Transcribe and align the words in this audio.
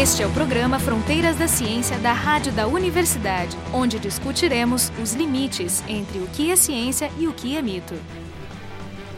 Este 0.00 0.22
é 0.22 0.26
o 0.28 0.30
programa 0.30 0.78
Fronteiras 0.78 1.34
da 1.34 1.48
Ciência 1.48 1.98
da 1.98 2.12
Rádio 2.12 2.52
da 2.52 2.68
Universidade, 2.68 3.56
onde 3.74 3.98
discutiremos 3.98 4.92
os 5.02 5.12
limites 5.12 5.82
entre 5.88 6.20
o 6.20 6.26
que 6.28 6.52
é 6.52 6.54
ciência 6.54 7.10
e 7.18 7.26
o 7.26 7.32
que 7.32 7.56
é 7.56 7.60
mito. 7.60 7.94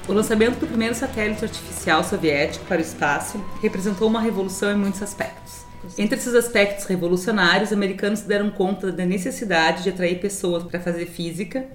O 0.08 0.12
lançamento 0.14 0.58
do 0.58 0.66
primeiro 0.66 0.94
satélite 0.94 1.44
artificial 1.44 2.02
soviético 2.02 2.64
para 2.64 2.78
o 2.78 2.80
espaço 2.80 3.44
representou 3.60 4.08
uma 4.08 4.22
revolução 4.22 4.72
em 4.72 4.76
muitos 4.76 5.02
aspectos. 5.02 5.66
Entre 5.98 6.18
esses 6.18 6.34
aspectos 6.34 6.86
revolucionários, 6.86 7.68
os 7.68 7.76
americanos 7.76 8.22
deram 8.22 8.48
conta 8.48 8.90
da 8.90 9.04
necessidade 9.04 9.82
de 9.82 9.90
atrair 9.90 10.18
pessoas 10.18 10.62
para 10.62 10.80
fazer 10.80 11.04
física, 11.04 11.66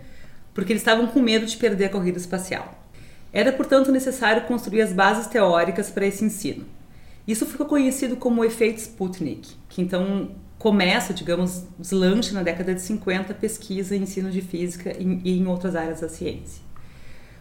porque 0.51 0.73
eles 0.73 0.81
estavam 0.81 1.05
com 1.05 1.21
medo 1.21 1.45
de 1.45 1.55
perder 1.57 1.85
a 1.85 1.89
corrida 1.89 2.17
espacial. 2.17 2.73
Era, 3.31 3.51
portanto, 3.51 3.91
necessário 3.91 4.47
construir 4.47 4.81
as 4.81 4.91
bases 4.91 5.27
teóricas 5.27 5.91
para 5.91 6.07
esse 6.07 6.25
ensino. 6.25 6.65
Isso 7.27 7.45
ficou 7.45 7.65
conhecido 7.65 8.15
como 8.15 8.41
o 8.41 8.45
efeito 8.45 8.77
Sputnik, 8.77 9.55
que 9.67 9.81
então 9.81 10.31
começa, 10.59 11.13
digamos, 11.13 11.63
deslancha 11.77 12.33
na 12.33 12.43
década 12.43 12.73
de 12.73 12.81
50 12.81 13.33
pesquisa 13.33 13.95
e 13.95 13.99
ensino 13.99 14.31
de 14.31 14.41
física 14.41 14.95
e 14.97 15.38
em 15.38 15.47
outras 15.47 15.75
áreas 15.75 16.02
da 16.02 16.09
ciência. 16.09 16.63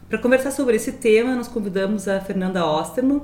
Para 0.09 0.19
conversar 0.19 0.51
sobre 0.51 0.77
esse 0.77 0.93
tema, 0.93 1.35
nós 1.35 1.49
convidamos 1.49 2.07
a 2.09 2.21
Fernanda 2.21 2.65
Osterman, 2.67 3.23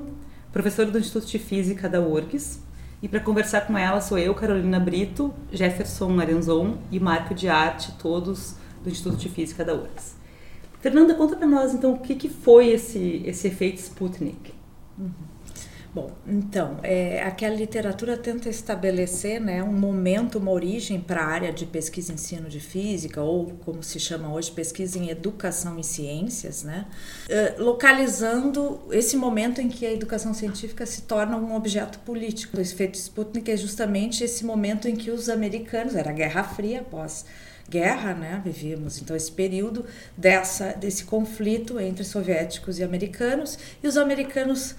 professora 0.51 0.89
do 0.89 0.99
Instituto 0.99 1.27
de 1.27 1.39
Física 1.39 1.87
da 1.87 2.01
URGS, 2.01 2.59
e 3.01 3.07
para 3.07 3.19
conversar 3.19 3.61
com 3.61 3.77
ela 3.77 3.99
sou 4.01 4.17
eu, 4.17 4.33
Carolina 4.35 4.79
Brito, 4.79 5.33
Jefferson 5.51 6.19
Arenzon 6.19 6.77
e 6.91 6.99
Marco 6.99 7.33
de 7.33 7.49
Arte, 7.49 7.93
todos 7.99 8.55
do 8.83 8.89
Instituto 8.89 9.17
de 9.17 9.29
Física 9.29 9.65
da 9.65 9.73
URGS. 9.73 10.15
Fernanda, 10.79 11.13
conta 11.13 11.35
para 11.35 11.47
nós 11.47 11.73
então 11.73 11.93
o 11.93 11.99
que, 11.99 12.15
que 12.15 12.29
foi 12.29 12.69
esse, 12.69 13.21
esse 13.25 13.47
efeito 13.47 13.77
Sputnik. 13.77 14.53
Uhum. 14.97 15.30
Bom, 15.93 16.09
então, 16.25 16.79
é, 16.83 17.21
aquela 17.21 17.53
literatura 17.53 18.15
tenta 18.15 18.47
estabelecer 18.47 19.41
né, 19.41 19.61
um 19.61 19.73
momento, 19.73 20.37
uma 20.37 20.51
origem 20.51 21.01
para 21.01 21.21
a 21.21 21.25
área 21.25 21.51
de 21.51 21.65
pesquisa 21.65 22.13
e 22.13 22.15
ensino 22.15 22.47
de 22.47 22.61
física, 22.61 23.21
ou 23.21 23.51
como 23.65 23.83
se 23.83 23.99
chama 23.99 24.33
hoje, 24.33 24.49
pesquisa 24.51 24.97
em 24.97 25.09
educação 25.09 25.77
e 25.77 25.83
ciências, 25.83 26.63
né, 26.63 26.87
uh, 27.27 27.61
localizando 27.61 28.79
esse 28.91 29.17
momento 29.17 29.59
em 29.59 29.67
que 29.67 29.85
a 29.85 29.91
educação 29.91 30.33
científica 30.33 30.85
se 30.85 31.01
torna 31.01 31.35
um 31.35 31.53
objeto 31.53 31.99
político. 31.99 32.55
O 32.55 32.61
efeito 32.61 32.95
Sputnik 32.95 33.51
é 33.51 33.57
justamente 33.57 34.23
esse 34.23 34.45
momento 34.45 34.87
em 34.87 34.95
que 34.95 35.11
os 35.11 35.27
americanos, 35.27 35.95
era 35.95 36.11
a 36.11 36.13
Guerra 36.13 36.43
Fria, 36.45 36.79
após 36.79 37.25
guerra, 37.69 38.13
né? 38.13 38.41
Vivíamos 38.43 39.01
então 39.01 39.15
esse 39.15 39.31
período 39.31 39.85
dessa 40.17 40.73
desse 40.73 41.05
conflito 41.05 41.79
entre 41.79 42.03
soviéticos 42.03 42.79
e 42.79 42.83
americanos 42.83 43.57
e 43.81 43.87
os 43.87 43.95
americanos 43.95 44.75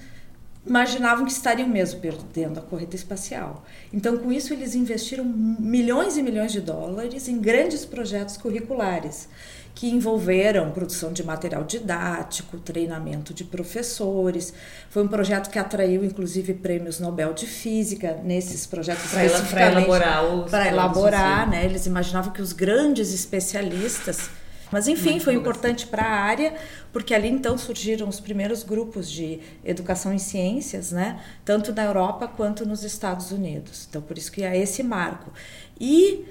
imaginavam 0.64 1.24
que 1.24 1.32
estariam 1.32 1.68
mesmo 1.68 2.00
perdendo 2.00 2.58
a 2.58 2.62
corrida 2.62 2.94
espacial. 2.94 3.64
Então, 3.92 4.16
com 4.16 4.32
isso, 4.32 4.52
eles 4.52 4.74
investiram 4.74 5.24
milhões 5.24 6.16
e 6.16 6.22
milhões 6.22 6.52
de 6.52 6.60
dólares 6.60 7.28
em 7.28 7.40
grandes 7.40 7.84
projetos 7.84 8.36
curriculares 8.36 9.28
que 9.74 9.88
envolveram 9.88 10.70
produção 10.70 11.12
de 11.12 11.24
material 11.24 11.64
didático, 11.64 12.58
treinamento 12.58 13.32
de 13.32 13.42
professores. 13.42 14.52
Foi 14.90 15.02
um 15.02 15.08
projeto 15.08 15.50
que 15.50 15.58
atraiu, 15.58 16.04
inclusive, 16.04 16.54
prêmios 16.54 17.00
Nobel 17.00 17.32
de 17.32 17.46
Física 17.46 18.20
nesses 18.22 18.66
projetos 18.66 19.10
para 19.50 19.70
elaborar 19.70 20.24
os 20.24 20.50
para 20.50 20.68
elaborar, 20.68 21.50
né? 21.50 21.64
Eles 21.64 21.86
imaginavam 21.86 22.32
que 22.32 22.42
os 22.42 22.52
grandes 22.52 23.14
especialistas 23.14 24.28
mas 24.72 24.88
enfim, 24.88 25.20
foi 25.20 25.34
importante 25.34 25.86
para 25.86 26.02
a 26.02 26.10
área, 26.10 26.54
porque 26.92 27.14
ali 27.14 27.28
então 27.28 27.58
surgiram 27.58 28.08
os 28.08 28.18
primeiros 28.18 28.62
grupos 28.62 29.10
de 29.10 29.38
educação 29.62 30.12
em 30.12 30.18
ciências, 30.18 30.90
né? 30.90 31.20
tanto 31.44 31.72
na 31.74 31.84
Europa 31.84 32.26
quanto 32.26 32.66
nos 32.66 32.82
Estados 32.82 33.30
Unidos. 33.30 33.86
Então, 33.88 34.00
por 34.00 34.16
isso 34.16 34.32
que 34.32 34.44
há 34.44 34.56
esse 34.56 34.82
marco. 34.82 35.30
E 35.78 36.24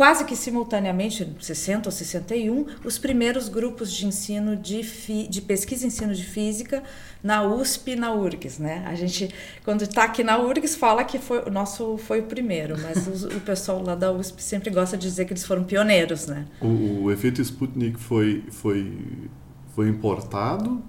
quase 0.00 0.24
que 0.24 0.34
simultaneamente, 0.34 1.24
em 1.24 1.38
60 1.38 1.90
ou 1.90 1.92
61, 1.92 2.64
os 2.86 2.96
primeiros 2.96 3.50
grupos 3.50 3.92
de 3.92 4.06
ensino 4.06 4.56
de, 4.56 4.82
fi, 4.82 5.28
de 5.28 5.42
pesquisa 5.42 5.84
e 5.84 5.88
ensino 5.88 6.14
de 6.14 6.24
física 6.24 6.82
na 7.22 7.42
USP 7.42 7.90
e 7.90 7.96
na 7.96 8.10
URGS, 8.10 8.60
né? 8.60 8.82
A 8.86 8.94
gente, 8.94 9.28
quando 9.62 9.82
está 9.82 10.04
aqui 10.04 10.24
na 10.24 10.38
URGS, 10.38 10.74
fala 10.74 11.04
que 11.04 11.18
foi, 11.18 11.42
o 11.42 11.50
nosso 11.50 11.98
foi 11.98 12.20
o 12.20 12.22
primeiro, 12.22 12.76
mas 12.80 13.24
o, 13.24 13.28
o, 13.36 13.40
pessoal 13.42 13.82
lá 13.82 13.94
da 13.94 14.10
USP 14.10 14.42
sempre 14.42 14.70
gosta 14.70 14.96
de 14.96 15.06
dizer 15.06 15.26
que 15.26 15.34
eles 15.34 15.44
foram 15.44 15.64
pioneiros, 15.64 16.26
né? 16.26 16.46
O, 16.62 17.02
o 17.02 17.12
efeito 17.12 17.42
Sputnik 17.42 18.00
foi, 18.00 18.42
foi, 18.50 18.96
foi 19.74 19.86
importado 19.90 20.82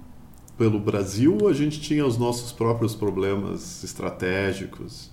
pelo 0.57 0.79
Brasil 0.79 1.37
ou 1.41 1.49
a 1.49 1.53
gente 1.53 1.81
tinha 1.81 2.05
os 2.05 2.17
nossos 2.17 2.53
próprios 2.53 2.95
problemas 2.95 3.83
estratégicos? 3.83 5.10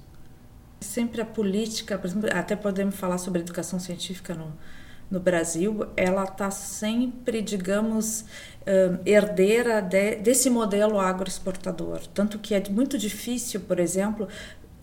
Sempre 0.80 1.20
a 1.20 1.24
política, 1.24 1.98
por 1.98 2.06
exemplo, 2.06 2.30
até 2.32 2.54
podemos 2.54 2.94
falar 2.96 3.18
sobre 3.18 3.40
educação 3.40 3.80
científica 3.80 4.34
no, 4.34 4.52
no 5.10 5.18
Brasil, 5.18 5.86
ela 5.96 6.24
está 6.24 6.50
sempre, 6.50 7.42
digamos, 7.42 8.24
herdeira 9.06 9.80
de, 9.80 10.16
desse 10.16 10.50
modelo 10.50 11.00
agroexportador. 11.00 12.00
Tanto 12.08 12.38
que 12.38 12.54
é 12.54 12.62
muito 12.68 12.98
difícil, 12.98 13.60
por 13.60 13.80
exemplo, 13.80 14.28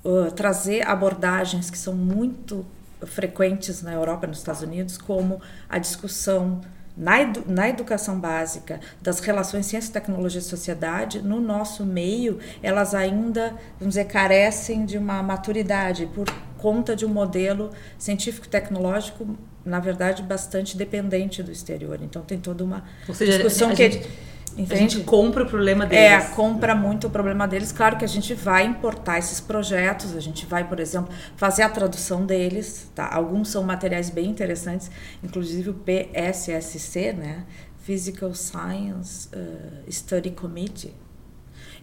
uh, 0.03 0.31
trazer 0.31 0.88
abordagens 0.88 1.69
que 1.69 1.78
são 1.78 1.94
muito 1.94 2.66
frequentes 3.06 3.81
na 3.81 3.94
Europa 3.94 4.25
e 4.25 4.29
nos 4.29 4.39
Estados 4.39 4.62
Unidos, 4.62 4.97
como 4.97 5.39
a 5.69 5.77
discussão 5.77 6.62
na, 6.97 7.22
edu 7.22 7.44
na 7.47 7.67
educação 7.69 8.19
básica 8.19 8.79
das 9.01 9.19
relações 9.19 9.66
ciência, 9.66 9.91
tecnologia 9.91 10.39
e 10.39 10.44
sociedade, 10.44 11.22
no 11.22 11.39
nosso 11.39 11.85
meio, 11.85 12.39
elas 12.63 12.95
ainda, 12.95 13.53
vamos 13.79 13.95
dizer, 13.95 14.06
carecem 14.06 14.85
de 14.85 14.97
uma 14.97 15.22
maturidade 15.22 16.07
por 16.13 16.25
conta 16.57 16.95
de 16.95 17.06
um 17.06 17.09
modelo 17.09 17.72
científico-tecnológico, 17.97 19.38
na 19.63 19.79
verdade, 19.79 20.23
bastante 20.23 20.78
dependente 20.78 21.44
do 21.44 21.51
exterior. 21.51 22.00
Então, 22.01 22.22
tem 22.22 22.39
toda 22.39 22.63
uma 22.63 22.83
seja, 23.13 23.33
discussão 23.33 23.75
que... 23.75 23.91
Gente 23.91 24.34
Entende? 24.57 24.73
A 24.73 24.77
gente 24.77 25.01
compra 25.01 25.43
o 25.43 25.45
problema 25.45 25.83
é, 25.85 25.88
deles. 25.88 26.31
É, 26.31 26.35
compra 26.35 26.73
muito 26.73 27.07
o 27.07 27.09
problema 27.09 27.45
deles. 27.47 27.71
Claro 27.71 27.97
que 27.97 28.05
a 28.05 28.07
gente 28.07 28.33
vai 28.33 28.66
importar 28.66 29.19
esses 29.19 29.41
projetos, 29.41 30.16
a 30.16 30.19
gente 30.21 30.45
vai, 30.45 30.67
por 30.67 30.79
exemplo, 30.79 31.13
fazer 31.35 31.63
a 31.63 31.69
tradução 31.69 32.25
deles. 32.25 32.89
Tá? 32.95 33.09
Alguns 33.13 33.49
são 33.49 33.63
materiais 33.63 34.09
bem 34.09 34.29
interessantes, 34.29 34.89
inclusive 35.21 35.71
o 35.71 35.73
PSSC, 35.73 37.13
né? 37.13 37.45
Physical 37.83 38.33
Science 38.33 39.29
uh, 39.35 39.91
Study 39.91 40.31
Committee. 40.31 40.94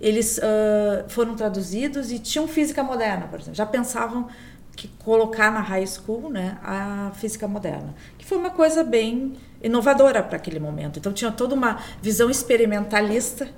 Eles 0.00 0.38
uh, 0.38 1.08
foram 1.08 1.36
traduzidos 1.36 2.10
e 2.10 2.18
tinham 2.18 2.48
física 2.48 2.82
moderna, 2.82 3.28
por 3.28 3.38
exemplo. 3.38 3.54
Já 3.54 3.66
pensavam 3.66 4.26
que 4.76 4.88
colocar 4.88 5.50
na 5.50 5.60
high 5.60 5.86
school 5.86 6.30
né, 6.30 6.58
a 6.62 7.12
física 7.14 7.46
moderna, 7.46 7.94
que 8.18 8.24
foi 8.24 8.38
uma 8.38 8.50
coisa 8.50 8.82
bem 8.82 9.34
inovadora 9.62 10.22
para 10.22 10.36
aquele 10.36 10.58
momento. 10.58 10.98
Então 10.98 11.12
tinha 11.12 11.30
toda 11.30 11.54
uma 11.54 11.78
visão 12.00 12.30
experimentalista 12.30 13.48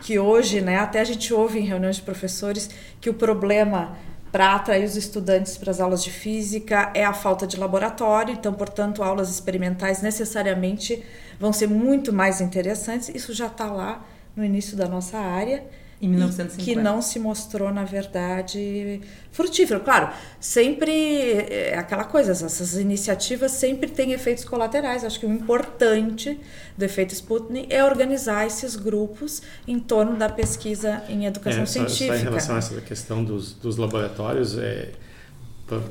que 0.00 0.18
hoje, 0.18 0.60
né, 0.60 0.78
até 0.78 1.00
a 1.00 1.04
gente 1.04 1.32
ouve 1.32 1.60
em 1.60 1.64
reuniões 1.64 1.96
de 1.96 2.02
professores 2.02 2.70
que 3.00 3.08
o 3.08 3.14
problema 3.14 3.96
para 4.32 4.54
atrair 4.54 4.84
os 4.84 4.96
estudantes 4.96 5.58
para 5.58 5.70
as 5.70 5.78
aulas 5.78 6.02
de 6.02 6.10
física 6.10 6.90
é 6.94 7.04
a 7.04 7.12
falta 7.12 7.46
de 7.46 7.58
laboratório, 7.58 8.32
então, 8.32 8.54
portanto, 8.54 9.02
aulas 9.02 9.28
experimentais 9.30 10.00
necessariamente 10.00 11.04
vão 11.38 11.52
ser 11.52 11.68
muito 11.68 12.12
mais 12.12 12.40
interessantes. 12.40 13.10
Isso 13.10 13.34
já 13.34 13.46
está 13.46 13.66
lá 13.70 14.02
no 14.34 14.42
início 14.42 14.74
da 14.74 14.88
nossa 14.88 15.18
área 15.18 15.62
em 16.02 16.08
1950. 16.08 16.64
Que 16.64 16.74
não 16.74 17.00
se 17.00 17.20
mostrou, 17.20 17.72
na 17.72 17.84
verdade, 17.84 19.00
frutífero. 19.30 19.78
Claro, 19.80 20.12
sempre 20.40 20.92
é 21.48 21.78
aquela 21.78 22.04
coisa, 22.04 22.32
essas 22.32 22.74
iniciativas 22.74 23.52
sempre 23.52 23.88
têm 23.88 24.10
efeitos 24.12 24.44
colaterais. 24.44 25.04
Acho 25.04 25.20
que 25.20 25.26
o 25.26 25.32
importante 25.32 26.40
do 26.76 26.84
efeito 26.84 27.14
Sputnik 27.14 27.72
é 27.72 27.84
organizar 27.84 28.44
esses 28.44 28.74
grupos 28.74 29.42
em 29.66 29.78
torno 29.78 30.16
da 30.16 30.28
pesquisa 30.28 31.04
em 31.08 31.24
educação 31.24 31.62
é, 31.62 31.66
científica. 31.66 32.06
Só, 32.06 32.14
só 32.14 32.20
em 32.20 32.24
relação 32.24 32.54
a 32.56 32.58
essa 32.58 32.80
questão 32.80 33.24
dos, 33.24 33.52
dos 33.52 33.76
laboratórios, 33.76 34.58
é, 34.58 34.90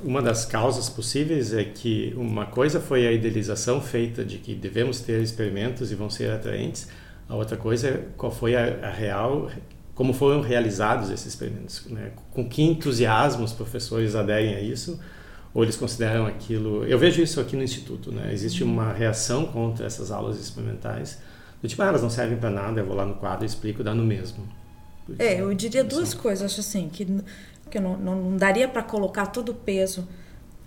uma 0.03 0.21
das 0.21 0.45
causas 0.45 0.89
possíveis 0.89 1.53
é 1.53 1.63
que 1.63 2.13
uma 2.18 2.45
coisa 2.45 2.81
foi 2.81 3.07
a 3.07 3.12
idealização 3.13 3.81
feita 3.81 4.25
de 4.25 4.38
que 4.38 4.53
devemos 4.53 5.00
ter 5.00 5.21
experimentos 5.21 5.89
e 5.91 5.95
vão 5.95 6.09
ser 6.09 6.30
atraentes, 6.31 6.88
a 7.30 7.35
outra 7.35 7.56
coisa 7.56 7.88
é 7.88 8.03
qual 8.18 8.31
foi 8.31 8.56
a, 8.56 8.88
a 8.88 8.91
real 8.91 9.50
como 9.95 10.13
foram 10.13 10.41
realizados 10.41 11.09
esses 11.09 11.27
experimentos, 11.27 11.85
né? 11.88 12.11
com 12.31 12.47
que 12.47 12.61
entusiasmo 12.61 13.43
os 13.43 13.53
professores 13.53 14.15
aderem 14.15 14.55
a 14.55 14.61
isso, 14.61 14.99
ou 15.53 15.63
eles 15.63 15.75
consideram 15.75 16.25
aquilo. 16.25 16.85
Eu 16.85 16.97
vejo 16.97 17.21
isso 17.21 17.39
aqui 17.39 17.55
no 17.55 17.63
instituto, 17.63 18.11
né? 18.11 18.31
Existe 18.31 18.63
uma 18.63 18.93
reação 18.93 19.45
contra 19.45 19.85
essas 19.85 20.09
aulas 20.09 20.39
experimentais, 20.39 21.19
do 21.61 21.67
tipo, 21.67 21.81
ah, 21.81 21.88
elas 21.88 22.01
não 22.01 22.09
servem 22.09 22.38
para 22.38 22.49
nada, 22.49 22.79
eu 22.79 22.85
vou 22.85 22.95
lá 22.95 23.05
no 23.05 23.15
quadro, 23.15 23.45
explico, 23.45 23.83
dá 23.83 23.93
no 23.93 24.03
mesmo. 24.03 24.47
É, 25.19 25.41
eu 25.41 25.53
diria 25.53 25.83
duas 25.83 26.13
coisas, 26.13 26.51
acho 26.51 26.61
assim, 26.61 26.89
que, 26.89 27.05
que 27.69 27.79
não, 27.79 27.97
não, 27.97 28.15
não 28.15 28.37
daria 28.37 28.67
para 28.67 28.81
colocar 28.81 29.27
todo 29.27 29.49
o 29.49 29.53
peso 29.53 30.07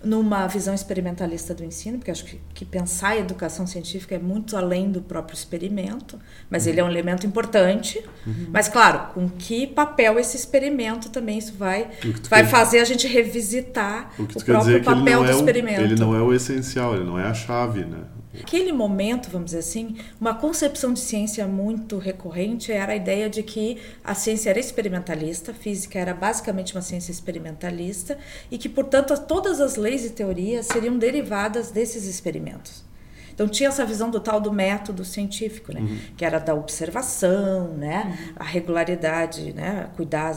numa 0.05 0.47
visão 0.47 0.73
experimentalista 0.73 1.53
do 1.53 1.63
ensino, 1.63 1.97
porque 1.97 2.11
acho 2.11 2.23
que, 2.23 2.39
que, 2.53 2.63
pensar 2.63 3.09
a 3.09 3.17
educação 3.17 3.65
científica 3.65 4.15
é 4.15 4.19
muito 4.19 4.55
além 4.55 4.91
do 4.91 5.01
próprio 5.01 5.35
experimento, 5.35 6.19
mas 6.49 6.65
uhum. 6.65 6.71
ele 6.71 6.79
é 6.79 6.83
um 6.83 6.89
elemento 6.89 7.25
importante. 7.25 8.03
Uhum. 8.25 8.47
Mas, 8.51 8.69
claro, 8.69 9.13
com 9.13 9.27
que 9.27 9.65
papel 9.67 10.19
esse 10.19 10.37
experimento 10.37 11.09
também 11.09 11.37
isso 11.39 11.53
vai, 11.57 11.89
vai 12.29 12.43
quer... 12.43 12.49
fazer 12.49 12.79
a 12.79 12.85
gente 12.85 13.07
revisitar 13.07 14.11
o, 14.17 14.23
o 14.23 14.45
próprio 14.45 14.83
papel 14.83 15.23
do 15.23 15.31
é 15.31 15.33
experimento. 15.33 15.81
ele 15.81 15.95
não 15.95 16.15
é 16.15 16.21
o 16.21 16.33
essencial, 16.33 16.95
ele 16.95 17.03
não 17.03 17.19
é 17.19 17.23
a 17.23 17.33
chave, 17.33 17.83
né? 17.83 17.99
Naquele 18.39 18.71
momento, 18.71 19.29
vamos 19.29 19.47
dizer 19.47 19.59
assim, 19.59 19.95
uma 20.19 20.33
concepção 20.33 20.93
de 20.93 20.99
ciência 20.99 21.47
muito 21.47 21.97
recorrente 21.97 22.71
era 22.71 22.93
a 22.93 22.95
ideia 22.95 23.29
de 23.29 23.43
que 23.43 23.77
a 24.03 24.13
ciência 24.13 24.49
era 24.49 24.59
experimentalista, 24.59 25.51
a 25.51 25.53
física 25.53 25.99
era 25.99 26.13
basicamente 26.13 26.75
uma 26.75 26.81
ciência 26.81 27.11
experimentalista 27.11 28.17
e 28.51 28.57
que, 28.57 28.69
portanto, 28.69 29.17
todas 29.27 29.59
as 29.61 29.75
leis 29.75 30.05
e 30.05 30.09
teorias 30.09 30.67
seriam 30.67 30.97
derivadas 30.97 31.71
desses 31.71 32.05
experimentos. 32.05 32.83
Então 33.35 33.49
tinha 33.49 33.67
essa 33.67 33.85
visão 33.85 34.09
do 34.09 34.19
tal 34.21 34.39
do 34.39 34.51
método 34.51 35.03
científico, 35.03 35.73
né? 35.73 35.81
Uhum. 35.81 35.97
Que 36.15 36.23
era 36.23 36.39
da 36.39 36.55
observação, 36.55 37.67
né? 37.73 38.05
Uhum. 38.05 38.33
A 38.37 38.43
regularidade, 38.45 39.51
né? 39.51 39.89
Cuidar 39.97 40.33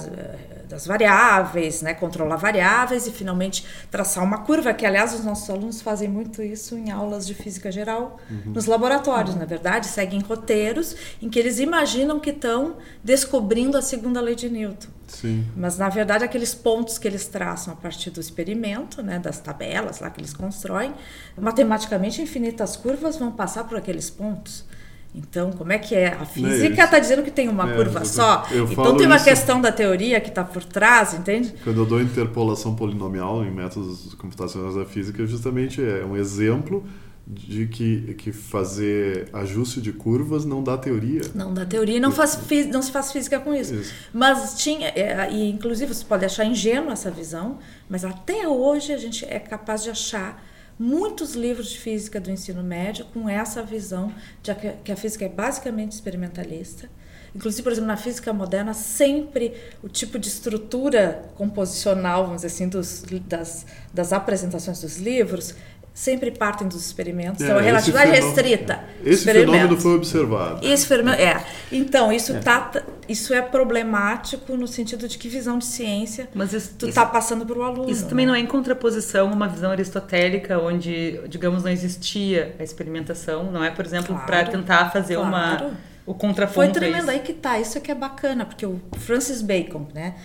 das 0.69 0.87
variáveis, 0.87 1.82
né, 1.82 1.94
controlar 1.94 2.37
variáveis 2.37 3.06
e 3.06 3.11
finalmente 3.11 3.65
traçar 3.91 4.23
uma 4.23 4.38
curva, 4.38 4.73
que 4.75 4.85
aliás 4.85 5.15
os 5.15 5.25
nossos 5.25 5.49
alunos 5.49 5.81
fazem 5.81 6.09
muito 6.09 6.43
isso 6.43 6.76
em 6.76 6.91
aulas 6.91 7.26
de 7.26 7.35
física 7.35 7.73
geral, 7.73 8.19
uhum. 8.31 8.53
nos 8.53 8.67
laboratórios, 8.67 9.35
uhum. 9.35 9.41
na 9.41 9.47
verdade, 9.47 9.87
seguem 9.87 10.20
roteiros 10.20 10.94
em 11.20 11.29
que 11.29 11.38
eles 11.38 11.59
imaginam 11.59 12.20
que 12.20 12.31
estão 12.31 12.76
descobrindo 13.03 13.76
a 13.76 13.82
segunda 13.82 14.20
lei 14.20 14.35
de 14.35 14.49
Newton. 14.49 14.88
Sim. 15.09 15.47
Mas 15.56 15.79
na 15.79 15.88
verdade 15.88 16.25
aqueles 16.25 16.55
pontos 16.55 16.99
que 16.99 17.09
eles 17.09 17.26
traçam 17.26 17.73
a 17.73 17.76
partir 17.76 18.11
do 18.11 18.20
experimento, 18.20 19.03
né, 19.03 19.19
das 19.19 19.41
tabelas 19.41 20.00
lá 20.00 20.11
que 20.11 20.20
eles 20.20 20.35
constroem, 20.35 20.93
matematicamente 21.37 22.20
infinitas 22.20 22.76
curvas 22.76 23.17
vão 23.17 23.32
passar 23.32 23.65
por 23.65 23.79
aqueles 23.79 24.11
pontos. 24.11 24.65
Então, 25.14 25.50
como 25.52 25.72
é 25.72 25.78
que 25.78 25.94
é? 25.94 26.08
A 26.08 26.25
física 26.25 26.84
está 26.84 26.99
é 26.99 27.00
dizendo 27.00 27.22
que 27.22 27.31
tem 27.31 27.49
uma 27.49 27.70
é, 27.70 27.76
curva 27.76 28.05
só. 28.05 28.46
Então, 28.70 28.96
tem 28.96 29.06
uma 29.06 29.16
isso, 29.16 29.25
questão 29.25 29.60
da 29.60 29.72
teoria 29.72 30.20
que 30.20 30.28
está 30.28 30.44
por 30.44 30.62
trás, 30.62 31.14
entende? 31.14 31.55
Quando 31.64 31.81
eu 31.81 31.87
dou 31.87 32.00
interpolação 32.00 32.75
polinomial 32.75 33.44
em 33.44 33.50
métodos 33.50 34.14
computacionais 34.14 34.75
da 34.75 34.84
física, 34.84 35.26
justamente 35.26 35.82
é 35.82 36.05
um 36.05 36.16
exemplo 36.16 36.84
de 37.31 37.66
que, 37.66 38.14
que 38.14 38.32
fazer 38.32 39.28
ajuste 39.34 39.82
de 39.82 39.93
curvas 39.93 40.46
não 40.46 40.62
dá 40.62 40.78
teoria. 40.78 41.20
Não 41.34 41.52
dá 41.52 41.66
teoria, 41.66 42.00
não, 42.00 42.10
faz, 42.10 42.38
não 42.70 42.81
se 42.81 42.90
faz 42.90 43.12
física 43.12 43.38
com 43.38 43.55
isso. 43.55 43.75
isso. 43.75 43.93
Mas 44.14 44.56
tinha, 44.56 44.88
é, 44.88 45.28
e 45.31 45.50
inclusive 45.50 45.93
você 45.93 46.05
pode 46.05 46.25
achar 46.25 46.46
ingênua 46.46 46.93
essa 46.93 47.10
visão, 47.10 47.58
mas 47.88 48.02
até 48.02 48.49
hoje 48.49 48.93
a 48.93 48.99
gente 48.99 49.26
é 49.26 49.38
capaz 49.38 49.82
de 49.82 49.90
achar 49.90 50.43
muitos 50.79 51.35
livros 51.35 51.71
de 51.71 51.79
física 51.79 52.21
do 52.21 52.31
ensino 52.31 52.63
médio 52.63 53.05
com 53.07 53.29
essa 53.29 53.63
visão 53.63 54.13
de 54.43 54.55
que 54.55 54.93
a 54.93 54.97
física 54.97 55.25
é 55.25 55.29
basicamente 55.29 55.93
experimentalista. 55.93 56.89
Inclusive, 57.35 57.63
por 57.63 57.73
exemplo, 57.73 57.89
na 57.89 57.97
física 57.97 58.33
moderna, 58.33 58.73
sempre 58.73 59.55
o 59.83 59.89
tipo 59.89 60.19
de 60.19 60.29
estrutura 60.29 61.31
composicional, 61.37 62.25
vamos 62.25 62.43
dizer 62.43 62.49
assim, 62.49 62.69
dos, 62.69 63.05
das, 63.27 63.67
das 63.93 64.13
apresentações 64.13 64.81
dos 64.81 64.97
livros 64.97 65.55
sempre 65.99 66.31
partem 66.31 66.69
dos 66.69 66.87
experimentos. 66.87 67.41
É, 67.41 67.47
então, 67.47 67.59
a 67.59 67.61
relatividade 67.61 68.12
fenômeno, 68.12 68.35
restrita. 68.37 68.85
Esse 69.05 69.25
fenômeno 69.25 69.77
foi 69.77 69.97
observado. 69.97 70.65
Esse 70.65 70.87
fenômeno, 70.87 71.21
é. 71.21 71.45
Então, 71.73 72.12
isso, 72.12 72.37
é. 72.37 72.39
Tá, 72.39 72.71
isso 73.09 73.35
é 73.35 73.43
problemático 73.43 74.56
no 74.56 74.69
sentido 74.69 75.09
de 75.09 75.19
que 75.19 75.29
visão 75.29 75.59
de 75.59 75.65
ciência 75.65 76.29
Mas 76.33 76.53
isso, 76.53 76.73
tu 76.79 76.87
está 76.87 77.05
passando 77.05 77.45
para 77.45 77.59
o 77.59 77.62
aluno. 77.65 77.91
Isso 77.91 78.06
também 78.06 78.27
né? 78.27 78.31
não 78.31 78.39
é 78.39 78.41
em 78.41 78.47
contraposição 78.47 79.29
a 79.29 79.33
uma 79.33 79.49
visão 79.49 79.73
aristotélica 79.73 80.61
onde, 80.61 81.21
digamos, 81.27 81.65
não 81.65 81.71
existia 81.71 82.55
a 82.61 82.62
experimentação. 82.62 83.51
Não 83.51 83.65
é, 83.65 83.71
por 83.73 83.85
exemplo, 83.85 84.15
claro, 84.15 84.25
para 84.25 84.44
tentar 84.44 84.93
fazer 84.93 85.17
claro. 85.17 85.65
uma 85.67 85.77
o 86.08 86.14
contraponto. 86.14 86.55
Foi 86.55 86.72
tremendo, 86.72 87.10
aí 87.10 87.20
que 87.20 87.34
tá, 87.34 87.60
isso 87.60 87.76
é 87.76 87.81
que 87.81 87.90
é 87.90 87.94
bacana, 87.94 88.46
porque 88.46 88.64
o 88.64 88.81
Francis 88.96 89.43
Bacon, 89.43 89.87
né? 89.93 90.16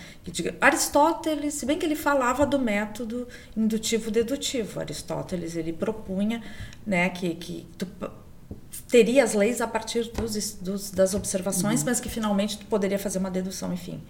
Aristóteles, 0.58 1.54
se 1.54 1.66
bem 1.66 1.78
que 1.78 1.84
ele 1.84 1.94
falava 1.94 2.46
do 2.46 2.58
método 2.58 3.28
indutivo-dedutivo, 3.54 4.80
Aristóteles 4.80 5.56
ele 5.56 5.74
propunha, 5.74 6.42
né, 6.86 7.10
que, 7.10 7.34
que 7.34 7.66
tu 7.76 7.86
teria 8.88 9.22
as 9.22 9.34
leis 9.34 9.60
a 9.60 9.66
partir 9.66 10.04
dos, 10.04 10.54
dos 10.54 10.90
das 10.90 11.12
observações, 11.12 11.80
uhum. 11.80 11.86
mas 11.86 12.00
que 12.00 12.08
finalmente 12.08 12.56
tu 12.58 12.64
poderia 12.64 12.98
fazer 12.98 13.18
uma 13.18 13.30
dedução, 13.30 13.70
enfim. 13.70 14.02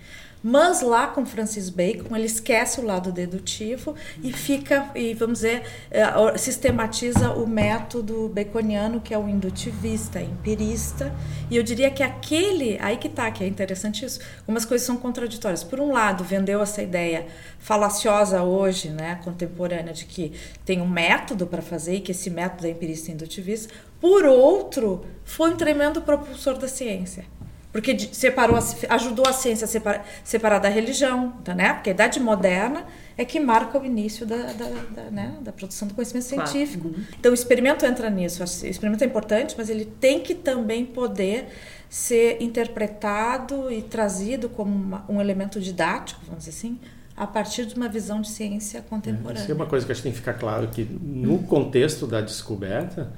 Mas 0.47 0.83
lá 0.83 1.07
com 1.07 1.25
Francis 1.25 1.71
Bacon, 1.71 2.15
ele 2.15 2.27
esquece 2.27 2.79
o 2.79 2.85
lado 2.85 3.11
dedutivo 3.11 3.95
e 4.23 4.31
fica, 4.31 4.91
e 4.95 5.15
vamos 5.15 5.39
dizer, 5.39 5.63
é, 5.91 6.37
sistematiza 6.37 7.31
o 7.31 7.47
método 7.47 8.29
baconiano, 8.29 9.01
que 9.01 9.15
é 9.15 9.19
o 9.19 9.27
indutivista, 9.27 10.21
empirista. 10.21 11.11
E 11.51 11.57
eu 11.57 11.63
diria 11.63 11.91
que 11.91 12.03
aquele, 12.03 12.79
aí 12.83 12.99
que 12.99 13.09
tá, 13.09 13.31
que 13.31 13.43
é 13.43 13.47
interessante 13.47 14.05
isso, 14.05 14.21
algumas 14.41 14.67
coisas 14.67 14.87
são 14.87 14.99
contraditórias. 14.99 15.65
Por 15.65 15.81
um 15.81 15.91
lado, 15.91 16.23
vendeu 16.23 16.61
essa 16.61 16.83
ideia 16.83 17.27
falaciosa 17.59 18.43
hoje, 18.43 18.91
né, 18.91 19.19
contemporânea, 19.25 19.95
de 19.95 20.05
que 20.05 20.31
tem 20.63 20.83
um 20.83 20.87
método 20.87 21.47
para 21.47 21.63
fazer 21.63 21.95
e 21.95 22.01
que 22.01 22.11
esse 22.11 22.29
método 22.29 22.67
é 22.67 22.71
empirista 22.71 23.11
e 23.11 23.15
indutivista. 23.15 23.73
Por 23.99 24.27
outro, 24.27 25.07
foi 25.25 25.55
um 25.55 25.57
tremendo 25.57 26.03
propulsor 26.03 26.59
da 26.59 26.69
ciência 26.69 27.25
porque 27.75 27.99
separou, 28.13 28.57
ajudou 28.89 29.27
a 29.27 29.33
ciência 29.33 29.65
a 29.65 29.69
separar, 29.69 30.07
separar 30.23 30.61
da 30.61 30.69
religião, 30.69 31.33
tá, 31.43 31.57
né? 31.57 31.73
Porque 31.73 31.91
a 31.91 31.93
idade 31.93 32.21
moderna 32.21 32.87
é 33.19 33.25
que 33.25 33.41
marca 33.41 33.77
o 33.81 33.85
início 33.85 34.25
da, 34.25 34.37
da, 34.53 34.69
da, 34.95 35.11
né? 35.11 35.39
da 35.41 35.51
produção 35.51 35.89
do 35.89 35.93
conhecimento 35.93 36.27
claro. 36.35 36.49
científico. 36.49 36.87
Uhum. 36.87 37.05
Então 37.19 37.33
o 37.33 37.35
experimento 37.35 37.85
entra 37.85 38.09
nisso. 38.09 38.45
O 38.45 38.45
experimento 38.45 39.03
é 39.03 39.09
importante, 39.09 39.57
mas 39.59 39.69
ele 39.69 39.87
tem 39.87 40.21
que 40.21 40.37
também 40.37 40.87
poder 40.87 41.49
ser 41.91 42.41
interpretado 42.41 43.69
e 43.69 43.83
trazido 43.83 44.49
como 44.49 44.73
uma, 44.73 45.05
um 45.09 45.21
elemento 45.21 45.59
didático, 45.59 46.21
vamos 46.27 46.45
dizer 46.45 46.57
assim, 46.57 46.79
a 47.17 47.27
partir 47.27 47.67
de 47.67 47.75
uma 47.75 47.89
visão 47.89 48.21
de 48.21 48.29
ciência 48.29 48.83
contemporânea. 48.83 49.41
É, 49.41 49.43
isso 49.43 49.51
é 49.51 49.55
uma 49.57 49.67
coisa 49.67 49.85
que 49.85 49.91
acho 49.91 50.01
que 50.01 50.05
tem 50.05 50.13
que 50.13 50.19
ficar 50.19 50.35
claro 50.35 50.69
que 50.69 50.85
no 51.03 51.43
contexto 51.43 52.07
da 52.07 52.21
descoberta, 52.21 53.11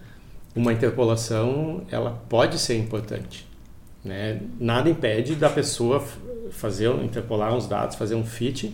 uma 0.55 0.73
interpolação 0.73 1.85
ela 1.91 2.11
pode 2.27 2.59
ser 2.59 2.79
importante. 2.79 3.47
Né? 4.07 4.41
Nada 4.61 4.89
impede 4.89 5.35
da 5.35 5.51
pessoa 5.51 6.03
fazer, 6.51 6.89
interpolar 7.03 7.55
uns 7.55 7.67
dados, 7.67 7.97
fazer 7.97 8.15
um 8.15 8.25
fit, 8.25 8.73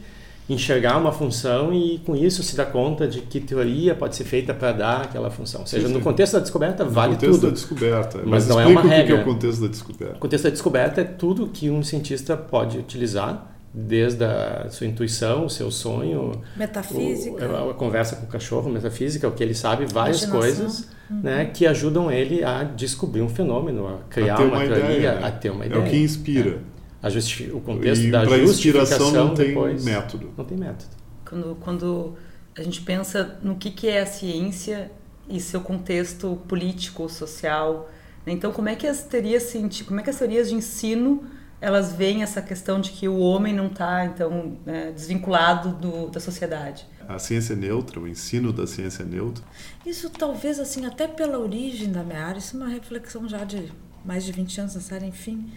enxergar 0.49 0.99
uma 0.99 1.11
função 1.11 1.73
e 1.73 1.99
com 2.01 2.15
isso 2.15 2.43
se 2.43 2.55
dar 2.55 2.67
conta 2.67 3.09
de 3.09 3.23
que 3.23 3.41
teoria 3.41 3.95
pode 3.95 4.15
ser 4.15 4.25
feita 4.25 4.53
para 4.53 4.73
dar 4.73 5.03
aquela 5.03 5.31
função. 5.31 5.63
Ou 5.63 5.67
seja, 5.67 5.87
sim, 5.87 5.93
sim. 5.93 5.99
no 5.99 6.05
contexto 6.05 6.35
da 6.35 6.41
descoberta 6.41 6.85
vale 6.85 7.17
tudo. 7.17 7.27
No 7.27 7.35
contexto 7.35 7.47
da 7.47 7.51
descoberta. 7.51 8.19
Mas, 8.19 8.29
mas 8.29 8.49
não 8.49 8.61
é 8.61 8.67
uma 8.67 8.83
regra. 8.83 9.03
O 9.03 9.07
que 9.07 9.13
é 9.13 9.23
o 9.23 9.35
contexto 9.35 9.61
da 9.63 9.69
descoberta? 9.69 10.17
O 10.17 10.19
contexto 10.19 10.45
da 10.45 10.51
descoberta 10.51 11.01
é 11.01 11.05
tudo 11.05 11.47
que 11.47 11.71
um 11.71 11.83
cientista 11.83 12.37
pode 12.37 12.79
utilizar 12.79 13.52
desde 13.75 14.23
a 14.25 14.69
sua 14.71 14.87
intuição, 14.87 15.47
o 15.47 15.51
seu 15.51 15.71
sonho, 15.71 16.43
metafísica, 16.57 17.49
o, 17.49 17.71
a, 17.71 17.75
conversa 17.75 18.17
com 18.17 18.27
o 18.27 18.29
cachorro, 18.29 18.71
metafísica, 18.71 19.27
o 19.27 19.33
que 19.33 19.43
ele 19.43 19.55
sabe, 19.55 19.87
várias 19.87 20.27
coisas, 20.27 20.89
uhum. 21.11 21.21
né, 21.23 21.47
que 21.47 21.67
ajudam 21.67 22.11
ele 22.11 22.45
a 22.45 22.65
descobrir 22.65 23.23
um 23.23 23.31
fenômeno, 23.31 23.89
a 23.89 23.99
criar 24.11 24.37
a 24.37 24.43
uma, 24.43 24.59
uma, 24.59 24.67
teoria, 24.67 24.85
ideia, 24.85 25.19
a 25.27 25.31
ter 25.31 25.51
uma 25.51 25.65
ideia. 25.65 25.81
É 25.81 25.83
o 25.83 25.89
que 25.89 25.97
inspira. 25.97 26.61
É. 27.03 27.53
O 27.53 27.61
contexto 27.61 28.05
e 28.05 28.11
da 28.11 28.25
justificação 28.25 29.11
não 29.11 29.35
tem 29.35 29.49
depois, 29.49 29.85
método. 29.85 30.31
Não 30.37 30.45
tem 30.45 30.57
método. 30.57 30.91
Quando, 31.25 31.57
quando 31.61 32.15
a 32.57 32.63
gente 32.63 32.83
pensa 32.83 33.39
no 33.43 33.57
que, 33.57 33.71
que 33.71 33.89
é 33.89 34.03
a 34.03 34.07
ciência 34.07 34.91
e 35.29 35.41
seu 35.41 35.61
contexto 35.63 36.39
político, 36.47 37.09
social, 37.09 37.91
né? 38.25 38.33
então 38.33 38.53
como 38.53 38.69
é 38.69 38.77
que 38.77 38.87
as 38.87 39.03
teorias 39.03 39.53
como 39.87 39.99
é 39.99 40.03
que 40.03 40.11
as 40.11 40.19
teorias 40.19 40.49
de 40.49 40.55
ensino 40.55 41.25
elas 41.63 41.93
veem 41.93 42.25
essa 42.25 42.43
questão 42.43 42.81
de 42.81 42.91
que 42.91 43.07
o 43.09 43.21
homem 43.21 43.55
não 43.55 43.69
está 43.69 44.05
então 44.05 44.59
é, 44.67 44.91
desvinculado 44.91 45.71
do, 45.75 46.09
da 46.11 46.19
sociedade. 46.19 46.85
A 47.09 47.21
ciência 47.21 47.53
é 47.53 47.57
neutra, 47.57 48.01
o 48.01 48.09
ensino 48.09 48.53
da 48.53 48.67
ciência 48.67 49.05
é 49.05 49.07
neutra. 49.07 49.45
Isso 49.87 50.11
talvez 50.11 50.59
assim 50.59 50.85
até 50.85 51.07
pela 51.07 51.39
origem 51.39 51.93
da 51.93 52.03
minha 52.03 52.27
área, 52.27 52.41
isso 52.41 52.57
é 52.57 52.61
uma 52.61 52.69
reflexão 52.69 53.29
já 53.29 53.45
de 53.45 53.73
mais 54.05 54.25
de 54.25 54.33
20 54.33 54.61
anos 54.61 54.75
nessa 54.75 54.97
área, 54.97 55.07
enfim, 55.07 55.53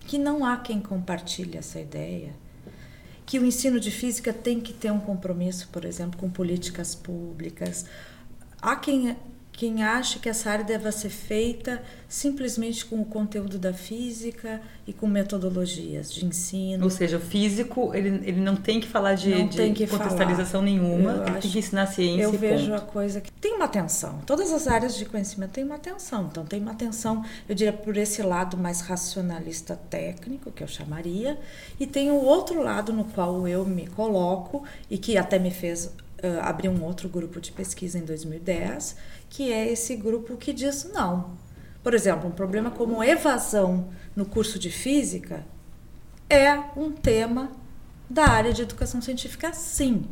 que 0.00 0.18
não 0.18 0.44
há 0.44 0.56
quem 0.56 0.80
compartilhe 0.80 1.56
essa 1.56 1.78
ideia, 1.78 2.34
que 3.24 3.38
o 3.38 3.46
ensino 3.46 3.78
de 3.78 3.92
física 3.92 4.32
tem 4.32 4.60
que 4.60 4.72
ter 4.72 4.90
um 4.90 4.98
compromisso, 4.98 5.68
por 5.70 5.84
exemplo, 5.84 6.18
com 6.18 6.28
políticas 6.28 6.96
públicas. 6.96 7.86
Há 8.60 8.74
quem 8.74 9.16
quem 9.60 9.82
acha 9.82 10.18
que 10.18 10.26
essa 10.26 10.48
área 10.48 10.64
deve 10.64 10.90
ser 10.90 11.10
feita 11.10 11.82
simplesmente 12.08 12.82
com 12.82 12.98
o 12.98 13.04
conteúdo 13.04 13.58
da 13.58 13.74
física 13.74 14.58
e 14.86 14.92
com 14.94 15.06
metodologias 15.06 16.10
de 16.10 16.24
ensino. 16.24 16.82
Ou 16.82 16.88
seja, 16.88 17.18
o 17.18 17.20
físico 17.20 17.94
ele, 17.94 18.26
ele 18.26 18.40
não 18.40 18.56
tem 18.56 18.80
que 18.80 18.88
falar 18.88 19.16
de, 19.16 19.44
de 19.44 19.72
que 19.72 19.86
contextualização 19.86 20.62
falar. 20.62 20.64
nenhuma, 20.64 21.10
eu 21.10 21.26
ele 21.26 21.40
tem 21.42 21.50
que 21.50 21.58
ensinar 21.58 21.86
ciência. 21.88 22.22
Eu 22.22 22.32
vejo 22.32 22.70
ponto. 22.70 22.74
a 22.74 22.80
coisa 22.80 23.20
que 23.20 23.30
tem 23.32 23.54
uma 23.54 23.66
atenção. 23.66 24.20
Todas 24.24 24.50
as 24.50 24.66
áreas 24.66 24.96
de 24.96 25.04
conhecimento 25.04 25.50
têm 25.50 25.64
uma 25.64 25.74
atenção. 25.74 26.28
Então 26.30 26.42
tem 26.46 26.58
uma 26.58 26.72
atenção, 26.72 27.22
eu 27.46 27.54
diria, 27.54 27.74
por 27.74 27.98
esse 27.98 28.22
lado 28.22 28.56
mais 28.56 28.80
racionalista 28.80 29.78
técnico, 29.90 30.50
que 30.50 30.62
eu 30.62 30.68
chamaria, 30.68 31.38
e 31.78 31.86
tem 31.86 32.10
o 32.10 32.24
outro 32.24 32.62
lado 32.62 32.94
no 32.94 33.04
qual 33.04 33.46
eu 33.46 33.66
me 33.66 33.86
coloco 33.86 34.64
e 34.88 34.96
que 34.96 35.18
até 35.18 35.38
me 35.38 35.50
fez 35.50 35.92
uh, 36.22 36.40
abrir 36.42 36.68
um 36.68 36.82
outro 36.82 37.08
grupo 37.08 37.40
de 37.40 37.52
pesquisa 37.52 37.98
em 37.98 38.04
2010, 38.04 38.96
que 39.28 39.52
é 39.52 39.70
esse 39.70 39.96
grupo 39.96 40.36
que 40.36 40.52
diz 40.52 40.90
não. 40.92 41.36
Por 41.82 41.94
exemplo, 41.94 42.28
um 42.28 42.32
problema 42.32 42.70
como 42.70 43.02
evasão 43.02 43.88
no 44.14 44.26
curso 44.26 44.58
de 44.58 44.70
física 44.70 45.44
é 46.28 46.52
um 46.76 46.92
tema 46.92 47.50
da 48.08 48.26
área 48.26 48.52
de 48.52 48.62
educação 48.62 49.00
científica, 49.00 49.52
sim, 49.52 50.04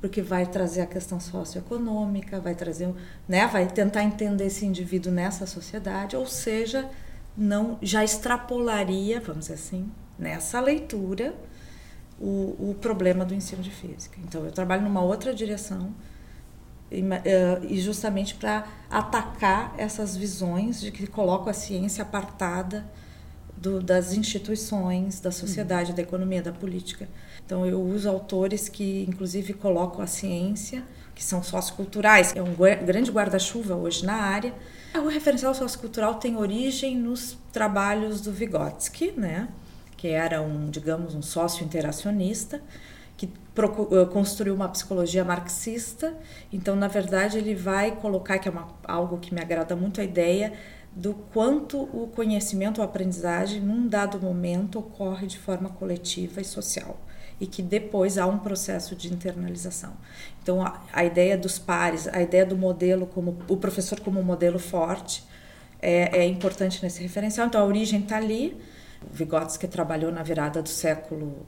porque 0.00 0.20
vai 0.20 0.46
trazer 0.46 0.82
a 0.82 0.86
questão 0.86 1.18
socioeconômica, 1.18 2.40
vai 2.40 2.54
trazer, 2.54 2.92
né, 3.28 3.46
vai 3.46 3.66
tentar 3.66 4.02
entender 4.04 4.46
esse 4.46 4.66
indivíduo 4.66 5.12
nessa 5.12 5.46
sociedade, 5.46 6.16
ou 6.16 6.26
seja, 6.26 6.88
não 7.36 7.78
já 7.80 8.04
extrapolaria, 8.04 9.20
vamos 9.20 9.46
dizer 9.46 9.54
assim, 9.54 9.90
nessa 10.18 10.60
leitura 10.60 11.34
o, 12.20 12.70
o 12.70 12.76
problema 12.80 13.24
do 13.24 13.34
ensino 13.34 13.62
de 13.62 13.70
física. 13.70 14.18
Então, 14.24 14.44
eu 14.44 14.52
trabalho 14.52 14.82
numa 14.82 15.02
outra 15.02 15.32
direção 15.32 15.92
e, 16.90 17.00
eh, 17.24 17.60
e 17.62 17.80
justamente 17.80 18.34
para 18.34 18.66
atacar 18.90 19.74
essas 19.78 20.16
visões 20.16 20.80
de 20.80 20.90
que 20.90 21.06
colocam 21.06 21.48
a 21.48 21.52
ciência 21.52 22.02
apartada 22.02 22.84
do, 23.56 23.80
das 23.80 24.12
instituições, 24.12 25.20
da 25.20 25.30
sociedade, 25.30 25.92
da 25.92 26.02
economia, 26.02 26.42
da 26.42 26.52
política. 26.52 27.08
Então, 27.44 27.66
eu 27.66 27.80
uso 27.80 28.08
autores 28.08 28.68
que, 28.68 29.04
inclusive, 29.08 29.52
colocam 29.52 30.00
a 30.00 30.06
ciência, 30.06 30.82
que 31.14 31.24
são 31.24 31.42
socioculturais, 31.42 32.34
é 32.36 32.42
um 32.42 32.54
grande 32.84 33.10
guarda-chuva 33.10 33.74
hoje 33.74 34.06
na 34.06 34.14
área. 34.14 34.54
O 34.94 35.08
referencial 35.08 35.54
sociocultural 35.54 36.14
tem 36.14 36.36
origem 36.36 36.96
nos 36.96 37.36
trabalhos 37.52 38.20
do 38.20 38.32
Vygotsky, 38.32 39.12
né? 39.16 39.48
Que 39.98 40.08
era 40.08 40.40
um, 40.40 40.70
digamos, 40.70 41.14
um 41.14 41.20
sócio 41.20 41.64
interacionista, 41.64 42.62
que 43.16 43.26
eh, 43.26 44.04
construiu 44.12 44.54
uma 44.54 44.68
psicologia 44.68 45.24
marxista. 45.24 46.14
Então, 46.52 46.76
na 46.76 46.86
verdade, 46.86 47.36
ele 47.36 47.54
vai 47.54 47.96
colocar, 47.96 48.38
que 48.38 48.48
é 48.48 48.50
uma, 48.50 48.68
algo 48.84 49.18
que 49.18 49.34
me 49.34 49.42
agrada 49.42 49.74
muito, 49.74 50.00
a 50.00 50.04
ideia 50.04 50.52
do 50.94 51.14
quanto 51.34 51.82
o 51.82 52.06
conhecimento, 52.14 52.80
a 52.80 52.84
aprendizagem, 52.84 53.60
num 53.60 53.88
dado 53.88 54.20
momento, 54.20 54.78
ocorre 54.78 55.26
de 55.26 55.36
forma 55.36 55.68
coletiva 55.68 56.40
e 56.40 56.44
social 56.44 56.96
e 57.40 57.46
que 57.46 57.62
depois 57.62 58.18
há 58.18 58.26
um 58.26 58.38
processo 58.38 58.96
de 58.96 59.12
internalização. 59.12 59.92
Então, 60.42 60.62
a, 60.62 60.80
a 60.92 61.04
ideia 61.04 61.36
dos 61.36 61.58
pares, 61.58 62.08
a 62.08 62.22
ideia 62.22 62.46
do 62.46 62.56
modelo 62.56 63.06
como 63.06 63.36
o 63.48 63.56
professor 63.56 64.00
como 64.00 64.22
modelo 64.22 64.58
forte 64.58 65.24
é, 65.80 66.18
é 66.18 66.26
importante 66.26 66.82
nesse 66.82 67.02
referencial. 67.02 67.46
Então, 67.48 67.60
a 67.60 67.64
origem 67.64 68.00
está 68.00 68.16
ali 68.16 68.56
Vygotsky 69.12 69.68
trabalhou 69.68 70.10
na 70.10 70.22
virada 70.22 70.60
do 70.60 70.68
século 70.68 71.46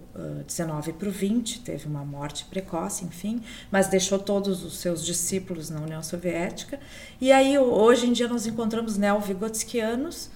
XIX 0.48 0.96
para 0.96 1.08
o 1.08 1.12
XX, 1.12 1.58
teve 1.58 1.86
uma 1.86 2.04
morte 2.04 2.44
precoce, 2.44 3.04
enfim, 3.04 3.42
mas 3.70 3.88
deixou 3.88 4.18
todos 4.18 4.64
os 4.64 4.78
seus 4.78 5.04
discípulos 5.04 5.68
na 5.68 5.80
União 5.80 6.02
Soviética. 6.02 6.78
E 7.20 7.32
aí, 7.32 7.58
hoje 7.58 8.06
em 8.06 8.12
dia, 8.12 8.28
nós 8.28 8.46
encontramos 8.46 8.96
neo-vigotskianos 8.96 10.30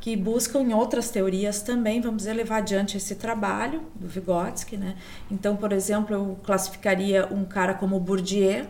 que 0.00 0.16
buscam 0.16 0.60
em 0.62 0.72
outras 0.72 1.10
teorias 1.10 1.60
também, 1.60 2.00
vamos 2.00 2.18
dizer, 2.18 2.32
levar 2.32 2.58
adiante 2.58 2.96
esse 2.96 3.14
trabalho 3.14 3.82
do 3.94 4.08
Vygotsky. 4.08 4.76
Né? 4.76 4.96
Então, 5.30 5.56
por 5.56 5.72
exemplo, 5.72 6.14
eu 6.14 6.38
classificaria 6.42 7.28
um 7.30 7.44
cara 7.44 7.74
como 7.74 8.00
Bourdieu, 8.00 8.66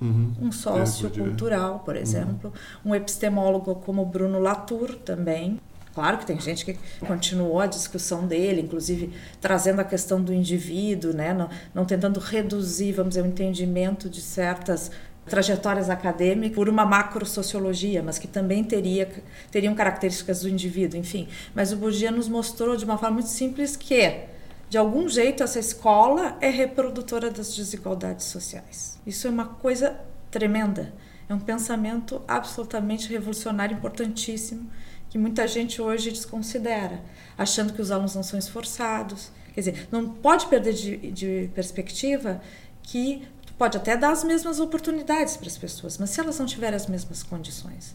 Uhum. 0.00 0.32
um 0.42 0.52
sócio 0.52 1.06
é, 1.06 1.10
cultural, 1.10 1.78
por 1.78 1.94
exemplo, 1.94 2.52
uhum. 2.84 2.90
um 2.90 2.94
epistemólogo 2.94 3.76
como 3.76 4.04
Bruno 4.04 4.40
Latour 4.40 4.96
também, 4.96 5.58
Claro 5.94 6.18
que 6.18 6.26
tem 6.26 6.40
gente 6.40 6.64
que 6.64 6.76
continuou 7.06 7.60
a 7.60 7.66
discussão 7.66 8.26
dele, 8.26 8.62
inclusive 8.62 9.12
trazendo 9.40 9.80
a 9.80 9.84
questão 9.84 10.20
do 10.20 10.34
indivíduo, 10.34 11.12
né? 11.12 11.32
não, 11.32 11.48
não 11.72 11.84
tentando 11.84 12.18
reduzir, 12.18 12.92
vamos 12.92 13.10
dizer, 13.10 13.22
o 13.22 13.26
entendimento 13.26 14.10
de 14.10 14.20
certas 14.20 14.90
trajetórias 15.26 15.88
acadêmicas 15.88 16.54
por 16.54 16.68
uma 16.68 16.84
macro-sociologia, 16.84 18.02
mas 18.02 18.18
que 18.18 18.26
também 18.26 18.62
teria, 18.64 19.08
teriam 19.50 19.74
características 19.74 20.42
do 20.42 20.48
indivíduo, 20.48 20.98
enfim. 20.98 21.28
Mas 21.54 21.72
o 21.72 21.76
Bourdieu 21.76 22.10
nos 22.12 22.28
mostrou 22.28 22.76
de 22.76 22.84
uma 22.84 22.98
forma 22.98 23.14
muito 23.14 23.30
simples 23.30 23.76
que, 23.76 24.20
de 24.68 24.76
algum 24.76 25.08
jeito, 25.08 25.42
essa 25.42 25.58
escola 25.58 26.36
é 26.40 26.50
reprodutora 26.50 27.30
das 27.30 27.54
desigualdades 27.54 28.26
sociais. 28.26 28.98
Isso 29.06 29.26
é 29.26 29.30
uma 29.30 29.46
coisa 29.46 29.98
tremenda. 30.30 30.92
É 31.28 31.32
um 31.32 31.40
pensamento 31.40 32.20
absolutamente 32.28 33.08
revolucionário, 33.08 33.76
importantíssimo, 33.76 34.68
que 35.14 35.18
muita 35.18 35.46
gente 35.46 35.80
hoje 35.80 36.10
desconsidera, 36.10 37.00
achando 37.38 37.72
que 37.72 37.80
os 37.80 37.92
alunos 37.92 38.16
não 38.16 38.22
são 38.24 38.36
esforçados. 38.36 39.30
Quer 39.54 39.60
dizer, 39.60 39.88
não 39.88 40.08
pode 40.08 40.46
perder 40.46 40.72
de, 40.72 40.96
de 41.12 41.50
perspectiva 41.54 42.42
que 42.82 43.22
pode 43.56 43.76
até 43.76 43.96
dar 43.96 44.10
as 44.10 44.24
mesmas 44.24 44.58
oportunidades 44.58 45.36
para 45.36 45.46
as 45.46 45.56
pessoas, 45.56 45.98
mas 45.98 46.10
se 46.10 46.18
elas 46.18 46.36
não 46.36 46.46
tiverem 46.46 46.74
as 46.74 46.88
mesmas 46.88 47.22
condições. 47.22 47.94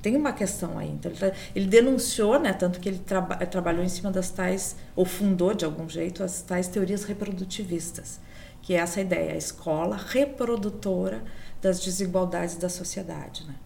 Tem 0.00 0.14
uma 0.14 0.32
questão 0.32 0.78
aí. 0.78 0.90
Então, 0.90 1.10
ele, 1.10 1.18
tá, 1.18 1.32
denunciou, 1.68 2.38
né, 2.38 2.52
tanto 2.52 2.78
que 2.78 2.88
ele 2.88 3.00
traba, 3.00 3.34
trabalhou 3.46 3.82
em 3.82 3.88
cima 3.88 4.12
das 4.12 4.30
tais, 4.30 4.76
ou 4.94 5.04
fundou 5.04 5.54
de 5.54 5.64
algum 5.64 5.88
jeito, 5.88 6.22
as 6.22 6.40
tais 6.40 6.68
teorias 6.68 7.02
reprodutivistas, 7.02 8.20
que 8.62 8.74
é 8.74 8.76
essa 8.76 9.00
ideia, 9.00 9.32
a 9.32 9.36
escola 9.36 9.96
reprodutora 9.96 11.20
das 11.60 11.80
desigualdades 11.80 12.54
da 12.54 12.68
sociedade. 12.68 13.44
Né? 13.44 13.56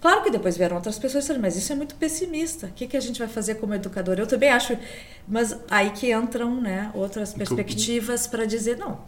Claro 0.00 0.22
que 0.22 0.30
depois 0.30 0.56
vieram 0.56 0.76
outras 0.76 0.98
pessoas 0.98 1.24
disseram, 1.24 1.40
mas 1.40 1.56
isso 1.56 1.72
é 1.72 1.76
muito 1.76 1.96
pessimista. 1.96 2.66
O 2.66 2.72
que, 2.72 2.86
que 2.86 2.96
a 2.96 3.00
gente 3.00 3.18
vai 3.18 3.28
fazer 3.28 3.56
como 3.56 3.74
educador? 3.74 4.18
Eu 4.18 4.26
também 4.26 4.48
acho, 4.48 4.78
mas 5.26 5.56
aí 5.68 5.90
que 5.90 6.12
entram 6.12 6.60
né, 6.60 6.90
outras 6.94 7.32
perspectivas 7.32 8.26
para 8.26 8.44
dizer, 8.44 8.76
não, 8.76 9.00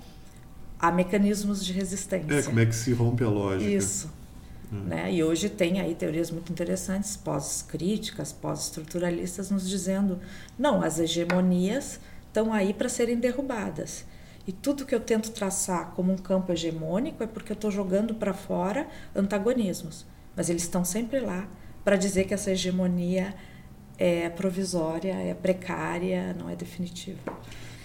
há 0.78 0.90
mecanismos 0.90 1.64
de 1.64 1.72
resistência. 1.72 2.34
É, 2.34 2.42
como 2.42 2.58
é 2.58 2.66
que 2.66 2.74
se 2.74 2.92
rompe 2.92 3.22
a 3.22 3.28
lógica. 3.28 3.70
Isso. 3.70 4.10
Hum. 4.72 4.80
Né? 4.86 5.12
E 5.12 5.22
hoje 5.22 5.48
tem 5.48 5.80
aí 5.80 5.94
teorias 5.94 6.30
muito 6.30 6.50
interessantes, 6.50 7.16
pós-críticas, 7.16 8.32
pós-estruturalistas, 8.32 9.48
nos 9.48 9.68
dizendo, 9.68 10.18
não, 10.58 10.82
as 10.82 10.98
hegemonias 10.98 12.00
estão 12.26 12.52
aí 12.52 12.74
para 12.74 12.88
serem 12.88 13.16
derrubadas. 13.16 14.04
E 14.44 14.50
tudo 14.50 14.84
que 14.84 14.94
eu 14.94 15.00
tento 15.00 15.30
traçar 15.30 15.92
como 15.94 16.12
um 16.12 16.16
campo 16.16 16.50
hegemônico 16.50 17.22
é 17.22 17.26
porque 17.28 17.52
eu 17.52 17.54
estou 17.54 17.70
jogando 17.70 18.14
para 18.14 18.34
fora 18.34 18.88
antagonismos 19.14 20.09
mas 20.40 20.48
eles 20.48 20.62
estão 20.62 20.82
sempre 20.86 21.20
lá 21.20 21.46
para 21.84 21.96
dizer 21.96 22.24
que 22.24 22.32
essa 22.32 22.50
hegemonia 22.50 23.34
é 23.98 24.30
provisória, 24.30 25.12
é 25.12 25.34
precária, 25.34 26.32
não 26.32 26.48
é 26.48 26.56
definitiva. 26.56 27.18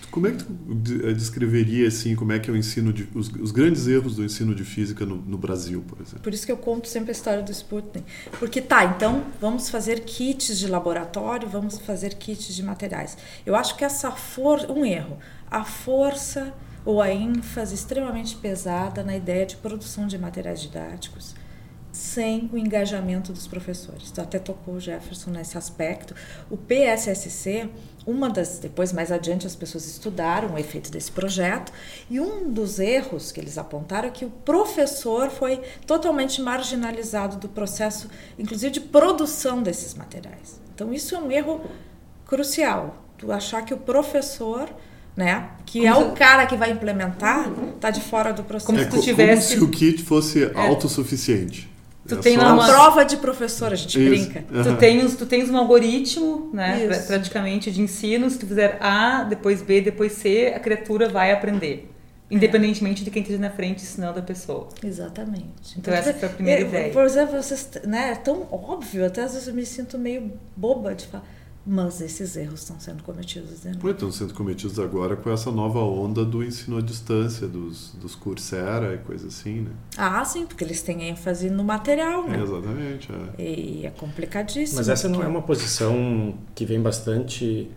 Como 0.09 0.25
é 0.25 0.31
que 0.31 0.38
tu 0.38 1.05
eh, 1.05 1.12
descreveria 1.12 1.85
assim 1.85 2.15
como 2.15 2.31
é 2.31 2.39
que 2.39 2.50
é 2.50 2.53
o 2.53 2.55
ensino 2.55 2.93
de 2.93 3.09
os, 3.13 3.27
os 3.27 3.51
grandes 3.51 3.88
erros 3.88 4.15
do 4.15 4.24
ensino 4.24 4.55
de 4.55 4.63
física 4.63 5.05
no, 5.05 5.17
no, 5.17 5.38
Brasil, 5.38 5.83
por 5.85 6.00
exemplo? 6.00 6.21
Por 6.21 6.33
isso 6.33 6.45
que 6.45 6.51
eu 6.53 6.55
conto 6.55 6.88
sempre 6.88 7.09
a 7.09 7.12
história 7.12 7.43
do 7.43 7.51
Sputnik, 7.51 8.05
porque 8.39 8.62
tá, 8.62 8.85
então 8.85 9.25
vamos 9.41 9.69
fazer 9.69 10.05
kits 10.05 10.57
de 10.57 10.67
laboratório, 10.67 11.50
vamos 11.50 11.77
fazer 11.79 12.13
kits 12.13 12.55
de 12.55 12.63
materiais. 12.63 13.17
Eu 13.45 13.53
acho 13.53 13.75
que 13.75 13.83
essa 13.83 14.12
for 14.12 14.71
um 14.71 14.85
erro, 14.85 15.17
a 15.51 15.65
força 15.65 16.53
ou 16.85 17.01
a 17.01 17.12
ênfase 17.12 17.75
extremamente 17.75 18.38
pesada 18.38 19.03
na 19.03 19.13
ideia 19.13 19.45
de 19.45 19.57
produção 19.57 20.07
de 20.07 20.17
materiais 20.17 20.62
didáticos 20.62 21.35
sem 21.95 22.49
o 22.51 22.57
engajamento 22.57 23.31
dos 23.31 23.47
professores. 23.47 24.09
Então, 24.11 24.23
até 24.25 24.37
tocou 24.37 24.75
o 24.75 24.79
Jefferson 24.81 25.31
nesse 25.31 25.57
aspecto. 25.57 26.13
O 26.49 26.57
PSSC, 26.57 27.69
uma 28.05 28.29
das 28.29 28.59
depois 28.59 28.91
mais 28.91 29.13
adiante 29.13 29.47
as 29.47 29.55
pessoas 29.55 29.87
estudaram 29.87 30.53
o 30.53 30.57
efeito 30.59 30.91
desse 30.91 31.09
projeto 31.09 31.71
e 32.09 32.19
um 32.19 32.51
dos 32.51 32.79
erros 32.79 33.31
que 33.31 33.39
eles 33.39 33.57
apontaram 33.57 34.09
é 34.09 34.11
que 34.11 34.25
o 34.25 34.29
professor 34.29 35.29
foi 35.29 35.61
totalmente 35.87 36.41
marginalizado 36.41 37.37
do 37.37 37.47
processo, 37.47 38.09
inclusive 38.37 38.73
de 38.73 38.81
produção 38.81 39.63
desses 39.63 39.93
materiais. 39.93 40.59
Então, 40.75 40.93
isso 40.93 41.15
é 41.15 41.19
um 41.19 41.31
erro 41.31 41.61
crucial. 42.25 43.05
Tu 43.17 43.31
achar 43.31 43.63
que 43.63 43.73
o 43.73 43.77
professor 43.77 44.69
né? 45.15 45.51
Que 45.65 45.87
como 45.87 45.93
é 45.93 45.95
o 45.95 46.11
cara 46.11 46.45
que 46.45 46.57
vai 46.57 46.71
implementar, 46.71 47.49
tá 47.79 47.89
de 47.89 48.01
fora 48.01 48.33
do 48.33 48.43
processo. 48.43 48.65
Como 48.65 48.79
se, 48.79 48.89
tu 48.89 49.01
tivesse... 49.01 49.55
como 49.55 49.59
se 49.59 49.63
o 49.63 49.69
kit 49.69 50.03
fosse 50.03 50.43
é. 50.43 50.51
autossuficiente. 50.67 51.73
Tu 52.07 52.15
é 52.15 52.17
tem 52.17 52.38
uma 52.38 52.67
prova 52.67 53.03
de 53.03 53.17
professor, 53.17 53.71
a 53.71 53.75
gente 53.75 54.00
Isso. 54.00 54.09
brinca. 54.09 54.45
Uhum. 54.51 54.63
Tu, 54.63 54.77
tens, 54.77 55.15
tu 55.15 55.25
tens 55.25 55.50
um 55.50 55.57
algoritmo, 55.57 56.51
né, 56.53 56.85
Isso. 56.85 57.07
praticamente, 57.07 57.71
de 57.71 57.81
ensino. 57.81 58.29
Se 58.29 58.38
tu 58.38 58.45
fizer 58.45 58.77
A, 58.79 59.24
depois 59.24 59.62
B, 59.62 59.81
depois 59.81 60.12
C, 60.13 60.53
a 60.55 60.59
criatura 60.59 61.09
vai 61.09 61.31
aprender. 61.31 61.91
Independentemente 62.29 63.01
é. 63.01 63.05
de 63.05 63.12
quem 63.12 63.21
esteja 63.21 63.39
na 63.39 63.50
frente 63.50 63.83
ensinando 63.83 64.19
a 64.19 64.21
pessoa. 64.21 64.69
Exatamente. 64.83 65.77
Então, 65.77 65.93
então 65.93 65.93
essa 65.93 66.13
foi 66.13 66.27
a 66.27 66.31
primeira 66.31 66.62
é, 66.62 66.65
ideia. 66.65 66.93
Por 66.93 67.03
exemplo, 67.03 67.41
vocês, 67.41 67.69
né, 67.85 68.12
é 68.12 68.15
tão 68.15 68.47
óbvio, 68.51 69.05
até 69.05 69.24
às 69.24 69.33
vezes 69.33 69.47
eu 69.47 69.53
me 69.53 69.65
sinto 69.65 69.97
meio 69.97 70.31
boba 70.55 70.93
de 70.93 71.05
falar 71.07 71.25
mas 71.65 72.00
esses 72.00 72.36
erros 72.36 72.62
estão 72.62 72.79
sendo 72.79 73.01
cometidos. 73.01 73.63
Né? 73.63 73.72
Estão 73.84 74.12
sendo 74.12 74.36
cometidos 74.36 74.77
agora 74.77 75.15
com 75.15 75.31
essa 75.31 75.51
nova 75.51 75.79
onda 75.79 76.24
do 76.24 76.43
ensino 76.43 76.77
à 76.77 76.81
distância, 76.81 77.48
dos, 77.48 77.91
dos 77.95 78.13
Coursera 78.13 78.93
e 78.93 78.98
coisa 79.00 79.27
assim, 79.27 79.62
né? 79.62 79.72
Ah, 79.98 80.24
sim, 80.24 80.45
porque 80.45 80.63
eles 80.63 80.84
têm 80.84 81.10
ênfase 81.10 81.50
no 81.50 81.63
material, 81.63 82.27
né? 82.27 82.38
É, 82.38 82.43
exatamente. 82.43 83.10
É. 83.12 83.41
E 83.41 83.86
é 83.86 83.89
complicadíssimo. 83.89 84.77
Mas 84.77 84.89
essa 84.89 85.10
não 85.10 85.24
é 85.24 85.27
uma 85.27 85.41
posição 85.41 86.38
que 86.53 86.65
vem 86.65 86.79
bastante, 86.79 87.72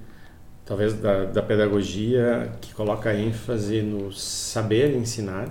talvez, 0.66 0.92
da, 0.92 1.24
da 1.24 1.42
pedagogia, 1.42 2.52
que 2.60 2.74
coloca 2.74 3.14
ênfase 3.14 3.80
no 3.80 4.12
saber 4.12 4.94
ensinar, 4.94 5.48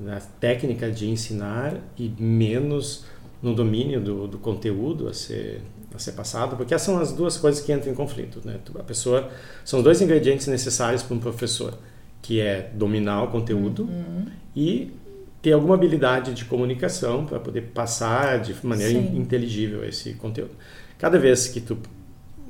na 0.00 0.20
técnica 0.20 0.90
de 0.90 1.06
ensinar 1.06 1.76
e 1.98 2.08
menos 2.18 3.04
no 3.42 3.54
domínio 3.54 4.00
do, 4.00 4.26
do 4.26 4.38
conteúdo 4.38 5.06
a 5.06 5.12
ser 5.12 5.60
a 5.96 6.00
ser 6.00 6.12
passado, 6.12 6.56
porque 6.56 6.74
essas 6.74 6.86
são 6.86 6.98
as 6.98 7.12
duas 7.12 7.36
coisas 7.36 7.62
que 7.62 7.72
entram 7.72 7.92
em 7.92 7.94
conflito, 7.94 8.40
né? 8.44 8.58
A 8.78 8.82
pessoa 8.82 9.30
são 9.64 9.80
os 9.80 9.84
dois 9.84 10.00
ingredientes 10.00 10.46
necessários 10.46 11.02
para 11.02 11.16
um 11.16 11.18
professor, 11.18 11.78
que 12.20 12.40
é 12.40 12.70
dominar 12.74 13.22
o 13.24 13.28
conteúdo 13.28 13.84
uhum. 13.84 14.26
e 14.54 14.92
ter 15.40 15.52
alguma 15.52 15.74
habilidade 15.74 16.34
de 16.34 16.44
comunicação 16.44 17.26
para 17.26 17.40
poder 17.40 17.62
passar 17.74 18.40
de 18.40 18.54
maneira 18.64 18.92
Sim. 18.92 19.16
inteligível 19.16 19.84
esse 19.84 20.14
conteúdo. 20.14 20.52
Cada 20.98 21.18
vez 21.18 21.48
que 21.48 21.60
tu 21.60 21.78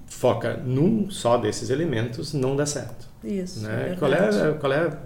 foca 0.07 0.59
num 0.59 1.11
só 1.11 1.39
desses 1.39 1.71
elementos, 1.71 2.35
não 2.35 2.55
dá 2.55 2.67
certo. 2.67 3.09
Isso. 3.25 3.61
Né? 3.63 3.93
É 3.93 3.97
qual, 3.97 4.13
é, 4.13 4.53
qual 4.61 4.73
é 4.73 4.99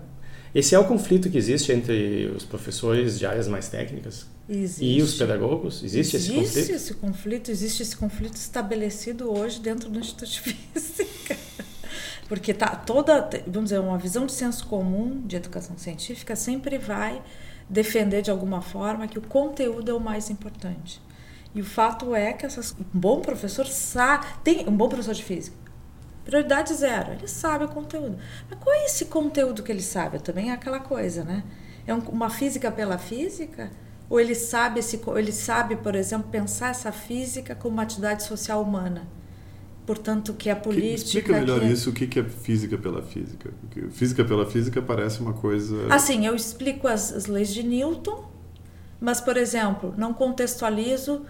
esse 0.55 0.75
é 0.75 0.79
o 0.79 0.85
conflito 0.85 1.31
que 1.31 1.39
existe 1.39 1.71
entre 1.71 2.33
os 2.35 2.45
professores 2.45 3.19
de 3.19 3.27
áreas 3.27 3.47
mais 3.47 3.69
técnicas 3.69 4.27
existe. 4.49 4.85
e 4.85 5.03
os 5.03 5.15
pedagogos? 5.15 5.83
Existe, 5.83 6.17
existe 6.17 6.23
esse 6.23 6.33
conflito? 6.33 6.59
Existe 6.59 6.73
esse 6.73 6.95
conflito, 6.95 7.51
existe 7.51 7.83
esse 7.83 7.97
conflito 7.97 8.37
estabelecido 8.37 9.31
hoje 9.31 9.61
dentro 9.61 9.89
do 9.89 9.99
Instituto 9.99 10.31
de 10.31 10.41
Física. 10.75 11.37
Porque 12.29 12.53
tá 12.53 12.75
toda, 12.75 13.29
vamos 13.47 13.71
dizer, 13.71 13.81
uma 13.81 13.99
visão 13.99 14.27
de 14.27 14.33
senso 14.33 14.67
comum 14.67 15.23
de 15.27 15.37
educação 15.37 15.79
científica 15.79 16.35
sempre 16.35 16.77
vai 16.77 17.23
defender 17.69 18.23
de 18.23 18.31
alguma 18.31 18.63
forma 18.63 19.07
que 19.07 19.19
o 19.19 19.23
conteúdo 19.23 19.91
é 19.91 19.95
o 19.95 20.01
mais 20.01 20.31
importante. 20.31 21.01
E 21.55 21.61
o 21.61 21.65
fato 21.65 22.15
é 22.15 22.33
que 22.33 22.45
essas, 22.45 22.73
um 22.73 22.85
bom 22.99 23.21
professor 23.21 23.67
sabe, 23.67 24.27
tem 24.45 24.69
um 24.69 24.77
bom 24.77 24.89
professor 24.89 25.15
de 25.15 25.25
física. 25.25 25.57
Prioridade 26.25 26.75
zero, 26.75 27.13
ele 27.13 27.29
sabe 27.29 27.65
o 27.65 27.69
conteúdo. 27.69 28.19
Mas 28.51 28.59
qual 28.59 28.75
é 28.75 28.85
esse 28.85 29.07
conteúdo 29.07 29.63
que 29.63 29.71
ele 29.71 29.81
sabe? 29.81 30.19
Também 30.19 30.51
é 30.51 30.53
aquela 30.53 30.81
coisa, 30.81 31.23
né? 31.23 31.45
É 31.87 31.95
um, 31.95 32.01
uma 32.01 32.29
física 32.29 32.71
pela 32.71 32.99
física? 32.99 33.71
Ou 34.09 34.21
ele 34.21 34.35
sabe, 34.35 34.81
esse, 34.81 35.01
ele 35.17 35.33
sabe, 35.33 35.77
por 35.77 35.95
exemplo, 35.95 36.29
pensar 36.31 36.71
essa 36.71 36.93
física 36.93 37.55
como 37.55 37.75
uma 37.75 37.83
atividade 37.83 38.23
social 38.23 38.63
humana? 38.63 39.09
portanto, 39.87 40.35
que 40.35 40.51
é 40.51 40.53
a 40.53 40.57
política. 40.57 41.19
Explica 41.19 41.33
melhor 41.33 41.61
que... 41.61 41.67
isso, 41.67 41.91
o 41.91 41.93
que 41.93 42.19
é 42.19 42.25
física 42.25 42.77
pela 42.77 43.03
física? 43.03 43.51
Porque 43.61 43.89
física 43.91 44.25
pela 44.25 44.45
física 44.45 44.83
parece 44.83 45.21
uma 45.21 45.33
coisa. 45.33 45.87
Assim, 45.89 46.27
eu 46.27 46.35
explico 46.35 46.89
as, 46.89 47.13
as 47.13 47.27
leis 47.27 47.55
de 47.55 47.63
Newton, 47.63 48.29
mas, 49.01 49.21
por 49.21 49.37
exemplo, 49.37 49.95
não 49.97 50.13
contextualizo 50.13 51.25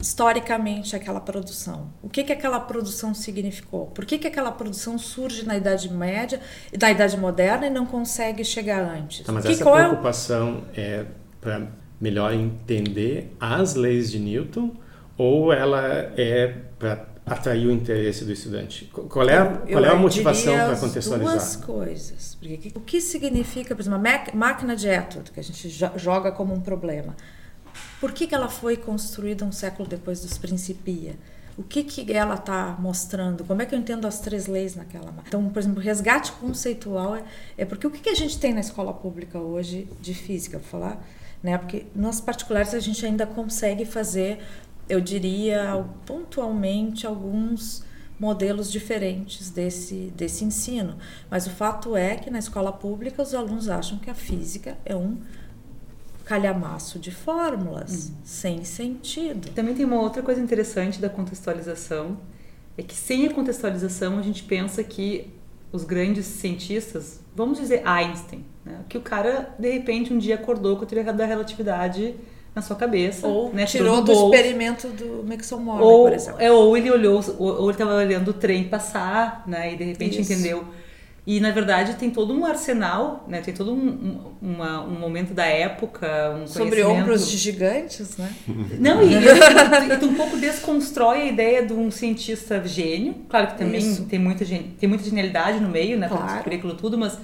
historicamente 0.00 0.94
aquela 0.94 1.20
produção. 1.20 1.92
O 2.00 2.08
que, 2.08 2.22
que 2.22 2.32
aquela 2.32 2.60
produção 2.60 3.12
significou? 3.12 3.86
Por 3.86 4.06
que, 4.06 4.16
que 4.16 4.28
aquela 4.28 4.52
produção 4.52 4.96
surge 4.96 5.44
na 5.44 5.56
Idade 5.56 5.92
Média, 5.92 6.40
na 6.80 6.90
Idade 6.90 7.16
Moderna 7.16 7.66
e 7.66 7.70
não 7.70 7.84
consegue 7.84 8.44
chegar 8.44 8.80
antes? 8.80 9.26
Tá, 9.26 9.32
mas 9.32 9.44
que, 9.44 9.52
essa 9.52 9.64
preocupação 9.70 10.64
é, 10.72 10.80
é 10.80 11.06
para 11.40 11.66
melhor 12.00 12.32
entender 12.32 13.34
as 13.40 13.74
leis 13.74 14.10
de 14.10 14.18
Newton 14.18 14.74
ou 15.16 15.52
ela 15.52 15.82
é 16.16 16.54
para 16.78 17.08
atrair 17.26 17.66
o 17.66 17.70
interesse 17.70 18.24
do 18.24 18.32
estudante? 18.32 18.86
Qual 18.86 19.28
é 19.28 19.36
a, 19.36 19.46
qual 19.46 19.84
é 19.84 19.88
a 19.88 19.96
motivação 19.96 20.54
para 20.54 20.76
contextualizar? 20.76 21.34
Duas 21.34 21.56
coisas. 21.56 22.36
Porque, 22.40 22.72
o 22.74 22.80
que 22.80 23.00
significa, 23.00 23.74
por 23.74 23.82
exemplo, 23.82 23.98
a 23.98 24.36
máquina 24.36 24.74
de 24.74 24.88
Etude, 24.88 25.30
que 25.30 25.40
a 25.40 25.42
gente 25.42 25.68
joga 25.96 26.32
como 26.32 26.54
um 26.54 26.60
problema? 26.60 27.16
Por 28.00 28.12
que, 28.12 28.26
que 28.26 28.34
ela 28.34 28.48
foi 28.48 28.76
construída 28.76 29.44
um 29.44 29.52
século 29.52 29.88
depois 29.88 30.20
dos 30.20 30.38
Principia? 30.38 31.16
O 31.56 31.62
que, 31.64 31.82
que 31.82 32.12
ela 32.12 32.36
está 32.36 32.76
mostrando? 32.78 33.44
Como 33.44 33.60
é 33.60 33.66
que 33.66 33.74
eu 33.74 33.78
entendo 33.78 34.06
as 34.06 34.20
três 34.20 34.46
leis 34.46 34.76
naquela 34.76 35.12
Então, 35.26 35.48
por 35.48 35.58
exemplo, 35.58 35.82
resgate 35.82 36.30
conceitual 36.32 37.16
é, 37.16 37.24
é 37.56 37.64
porque 37.64 37.84
o 37.84 37.90
que, 37.90 37.98
que 37.98 38.10
a 38.10 38.14
gente 38.14 38.38
tem 38.38 38.54
na 38.54 38.60
escola 38.60 38.94
pública 38.94 39.40
hoje 39.40 39.88
de 40.00 40.14
física, 40.14 40.58
vou 40.58 40.68
falar, 40.68 41.04
né? 41.42 41.58
Porque 41.58 41.86
nas 41.94 42.20
particulares 42.20 42.74
a 42.74 42.80
gente 42.80 43.04
ainda 43.04 43.26
consegue 43.26 43.84
fazer 43.84 44.40
eu 44.88 45.00
diria 45.00 45.84
pontualmente 46.06 47.06
alguns 47.06 47.84
modelos 48.18 48.72
diferentes 48.72 49.50
desse, 49.50 50.12
desse 50.16 50.44
ensino. 50.44 50.96
Mas 51.30 51.46
o 51.46 51.50
fato 51.50 51.94
é 51.94 52.16
que 52.16 52.30
na 52.30 52.38
escola 52.38 52.72
pública 52.72 53.22
os 53.22 53.34
alunos 53.34 53.68
acham 53.68 53.98
que 53.98 54.10
a 54.10 54.14
física 54.14 54.76
é 54.84 54.96
um 54.96 55.18
calhamaço 56.24 56.98
de 56.98 57.10
fórmulas, 57.10 58.10
hum. 58.10 58.14
sem 58.24 58.64
sentido. 58.64 59.50
Também 59.50 59.74
tem 59.74 59.84
uma 59.84 60.00
outra 60.00 60.22
coisa 60.22 60.40
interessante 60.40 61.00
da 61.00 61.08
contextualização, 61.08 62.18
é 62.76 62.82
que 62.82 62.94
sem 62.94 63.26
a 63.26 63.32
contextualização 63.32 64.18
a 64.18 64.22
gente 64.22 64.42
pensa 64.42 64.82
que 64.82 65.32
os 65.72 65.84
grandes 65.84 66.26
cientistas, 66.26 67.20
vamos 67.34 67.58
dizer 67.58 67.82
Einstein, 67.86 68.44
né? 68.64 68.80
que 68.88 68.96
o 68.96 69.00
cara 69.00 69.54
de 69.58 69.70
repente 69.70 70.12
um 70.12 70.18
dia 70.18 70.34
acordou 70.36 70.76
com 70.76 70.84
a 70.84 70.86
teoria 70.86 71.12
da 71.12 71.26
relatividade 71.26 72.14
na 72.54 72.62
sua 72.62 72.76
cabeça. 72.76 73.26
Ou 73.26 73.52
né, 73.52 73.66
tirou 73.66 74.02
do, 74.02 74.12
do 74.12 74.34
experimento 74.34 74.88
do 74.88 75.24
Maxwell 75.26 75.60
Morley, 75.60 75.86
ou, 75.86 76.04
por 76.04 76.12
exemplo. 76.12 76.40
É, 76.40 76.50
ou 76.50 76.76
ele 76.76 76.90
olhou, 76.90 77.22
ou, 77.38 77.62
ele 77.64 77.72
estava 77.72 77.94
olhando 77.94 78.28
o 78.28 78.34
trem 78.34 78.64
passar, 78.64 79.44
né, 79.46 79.74
e 79.74 79.76
de 79.76 79.84
repente 79.84 80.20
Isso. 80.20 80.32
entendeu. 80.32 80.64
E 81.28 81.40
na 81.40 81.50
verdade 81.50 81.96
tem 81.96 82.08
todo 82.08 82.32
um 82.32 82.46
arsenal, 82.46 83.26
né? 83.28 83.42
Tem 83.42 83.52
todo 83.52 83.70
um, 83.70 84.32
uma, 84.40 84.82
um 84.82 84.98
momento 84.98 85.34
da 85.34 85.44
época, 85.44 86.34
um 86.42 86.46
sobre 86.46 86.82
ombros 86.82 87.30
de 87.30 87.36
gigantes, 87.36 88.16
né? 88.16 88.32
Não 88.80 89.02
e, 89.02 89.12
e, 89.12 90.04
um 90.06 90.14
pouco 90.14 90.38
desconstrói 90.38 91.20
a 91.20 91.26
ideia 91.26 91.66
de 91.66 91.74
um 91.74 91.90
cientista 91.90 92.66
gênio. 92.66 93.14
Claro 93.28 93.48
que 93.48 93.58
também 93.58 93.94
tem 94.06 94.18
muita 94.18 94.42
tem 94.46 94.88
muita 94.88 95.04
genialidade 95.04 95.60
no 95.60 95.68
meio, 95.68 95.98
né? 95.98 96.08
Claro. 96.08 96.42
currículo 96.42 96.72
tudo, 96.72 96.96
mas 96.96 97.18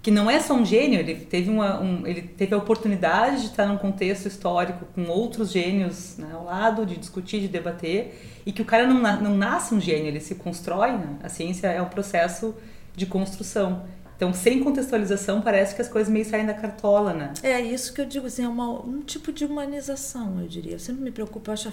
que 0.00 0.12
não 0.12 0.30
é 0.30 0.38
só 0.38 0.54
um 0.54 0.64
gênio, 0.64 1.00
ele 1.00 1.16
teve, 1.16 1.50
uma, 1.50 1.80
um, 1.80 2.06
ele 2.06 2.22
teve 2.22 2.54
a 2.54 2.56
oportunidade 2.56 3.40
de 3.40 3.46
estar 3.48 3.66
num 3.66 3.76
contexto 3.76 4.26
histórico 4.26 4.86
com 4.94 5.08
outros 5.08 5.50
gênios 5.50 6.16
né, 6.16 6.28
ao 6.32 6.44
lado, 6.44 6.86
de 6.86 6.96
discutir, 6.96 7.40
de 7.40 7.48
debater, 7.48 8.42
e 8.46 8.52
que 8.52 8.62
o 8.62 8.64
cara 8.64 8.86
não, 8.86 9.00
não 9.20 9.36
nasce 9.36 9.74
um 9.74 9.80
gênio, 9.80 10.06
ele 10.06 10.20
se 10.20 10.36
constrói, 10.36 10.92
né? 10.92 11.18
a 11.22 11.28
ciência 11.28 11.66
é 11.66 11.82
um 11.82 11.88
processo 11.88 12.54
de 12.94 13.06
construção. 13.06 13.84
Então, 14.20 14.34
sem 14.34 14.62
contextualização, 14.62 15.40
parece 15.40 15.74
que 15.74 15.80
as 15.80 15.88
coisas 15.88 16.12
meio 16.12 16.26
saem 16.26 16.44
da 16.44 16.52
cartola, 16.52 17.14
né? 17.14 17.32
É 17.42 17.58
isso 17.58 17.94
que 17.94 18.02
eu 18.02 18.04
digo, 18.04 18.26
assim, 18.26 18.44
é 18.44 18.48
uma, 18.48 18.68
um 18.68 19.00
tipo 19.00 19.32
de 19.32 19.46
humanização, 19.46 20.38
eu 20.42 20.46
diria. 20.46 20.72
Eu 20.72 20.78
sempre 20.78 21.02
me 21.02 21.10
preocupo, 21.10 21.48
eu 21.48 21.54
acho 21.54 21.70
a, 21.70 21.72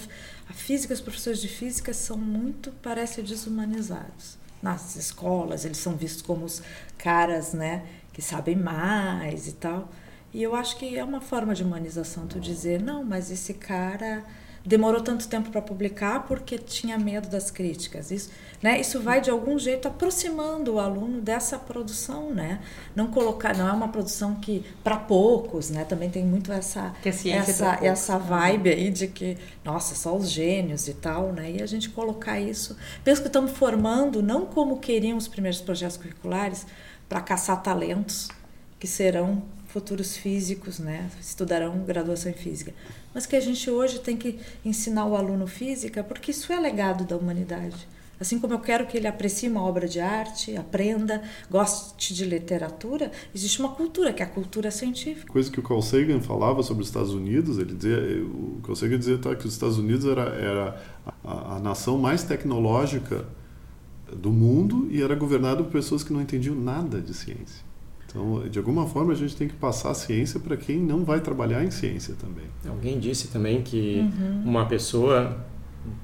a 0.49 0.53
física, 0.53 0.93
os 0.93 1.01
professores 1.01 1.41
de 1.41 1.49
física 1.49 1.93
são 1.93 2.17
muito, 2.17 2.71
parece, 2.81 3.21
desumanizados. 3.21 4.37
Nas 4.61 4.95
escolas, 4.95 5.65
eles 5.65 5.77
são 5.77 5.97
vistos 5.97 6.21
como 6.21 6.45
os 6.45 6.61
caras, 6.97 7.51
né, 7.51 7.83
que 8.13 8.21
sabem 8.21 8.55
mais 8.55 9.49
e 9.49 9.51
tal. 9.51 9.89
E 10.33 10.41
eu 10.41 10.55
acho 10.55 10.77
que 10.77 10.97
é 10.97 11.03
uma 11.03 11.19
forma 11.19 11.53
de 11.53 11.63
humanização 11.63 12.27
tu 12.27 12.39
dizer, 12.39 12.81
não, 12.81 13.03
mas 13.03 13.29
esse 13.29 13.55
cara 13.55 14.23
demorou 14.67 14.99
tanto 14.99 15.27
tempo 15.27 15.49
para 15.49 15.61
publicar 15.61 16.27
porque 16.27 16.57
tinha 16.57 16.97
medo 16.97 17.29
das 17.29 17.49
críticas. 17.49 18.11
Isso, 18.11 18.29
né? 18.61 18.79
Isso 18.79 18.99
vai 18.99 19.21
de 19.21 19.29
algum 19.29 19.57
jeito 19.57 19.87
aproximando 19.87 20.73
o 20.73 20.79
aluno 20.79 21.21
dessa 21.21 21.57
produção, 21.57 22.31
né? 22.31 22.59
Não 22.93 23.07
colocar, 23.07 23.55
não 23.55 23.67
é 23.67 23.71
uma 23.71 23.87
produção 23.87 24.35
que 24.35 24.65
para 24.83 24.97
poucos, 24.97 25.69
né? 25.69 25.85
Também 25.85 26.09
tem 26.09 26.25
muito 26.25 26.51
essa 26.51 26.93
essa 27.03 27.79
essa 27.81 28.17
vibe 28.17 28.69
aí 28.69 28.91
de 28.91 29.07
que, 29.07 29.37
nossa, 29.63 29.95
só 29.95 30.15
os 30.15 30.29
gênios 30.29 30.89
e 30.89 30.93
tal, 30.93 31.31
né? 31.31 31.51
E 31.51 31.63
a 31.63 31.65
gente 31.65 31.89
colocar 31.89 32.39
isso, 32.39 32.75
penso 33.03 33.21
que 33.21 33.27
estamos 33.27 33.51
formando 33.51 34.21
não 34.21 34.45
como 34.45 34.79
queriam 34.79 35.17
os 35.17 35.29
primeiros 35.29 35.61
projetos 35.61 35.95
curriculares, 35.95 36.65
para 37.07 37.21
caçar 37.21 37.63
talentos 37.63 38.27
que 38.77 38.85
serão 38.85 39.41
futuros 39.77 40.17
físicos, 40.17 40.79
né? 40.79 41.07
Estudarão 41.21 41.77
graduação 41.85 42.31
em 42.31 42.35
física. 42.35 42.73
Mas 43.13 43.27
que 43.27 43.35
a 43.35 43.39
gente 43.39 43.69
hoje 43.69 43.99
tem 43.99 44.17
que 44.17 44.39
ensinar 44.65 45.05
o 45.05 45.15
aluno 45.15 45.45
física, 45.45 46.03
porque 46.03 46.31
isso 46.31 46.51
é 46.51 46.59
legado 46.59 47.05
da 47.05 47.15
humanidade. 47.15 47.87
Assim 48.19 48.39
como 48.39 48.55
eu 48.55 48.59
quero 48.59 48.87
que 48.87 48.97
ele 48.97 49.05
aprecie 49.05 49.47
uma 49.47 49.61
obra 49.61 49.87
de 49.87 49.99
arte, 49.99 50.57
aprenda, 50.57 51.21
goste 51.51 52.11
de 52.15 52.25
literatura, 52.25 53.11
existe 53.35 53.59
uma 53.59 53.69
cultura, 53.69 54.11
que 54.11 54.23
é 54.23 54.25
a 54.25 54.29
cultura 54.29 54.71
científica. 54.71 55.31
Coisa 55.31 55.51
que 55.51 55.59
o 55.59 55.63
Carl 55.63 55.83
Sagan 55.83 56.19
falava 56.21 56.63
sobre 56.63 56.81
os 56.81 56.89
Estados 56.89 57.13
Unidos, 57.13 57.59
ele 57.59 57.75
dizia, 57.75 57.99
o 58.23 58.59
Carl 58.63 58.75
Sagan 58.75 58.97
dizia 58.97 59.19
tá, 59.19 59.35
que 59.35 59.45
os 59.45 59.53
Estados 59.53 59.77
Unidos 59.77 60.05
era, 60.07 60.23
era 60.23 60.81
a, 61.23 61.57
a 61.57 61.59
nação 61.59 61.99
mais 61.99 62.23
tecnológica 62.23 63.27
do 64.11 64.31
mundo 64.31 64.87
e 64.89 65.03
era 65.03 65.13
governado 65.13 65.65
por 65.65 65.73
pessoas 65.73 66.03
que 66.03 66.11
não 66.11 66.21
entendiam 66.21 66.55
nada 66.55 66.99
de 66.99 67.13
ciência. 67.13 67.66
Então, 68.07 68.47
de 68.47 68.57
alguma 68.57 68.87
forma, 68.87 69.11
a 69.11 69.15
gente 69.15 69.35
tem 69.35 69.47
que 69.47 69.55
passar 69.55 69.91
a 69.91 69.93
ciência 69.93 70.39
para 70.39 70.55
quem 70.55 70.79
não 70.79 71.03
vai 71.03 71.19
trabalhar 71.19 71.63
em 71.63 71.69
ciência 71.69 72.15
também. 72.15 72.45
Alguém 72.65 72.99
disse 72.99 73.27
também 73.27 73.61
que 73.61 73.99
uhum. 73.99 74.43
uma 74.45 74.65
pessoa, 74.65 75.45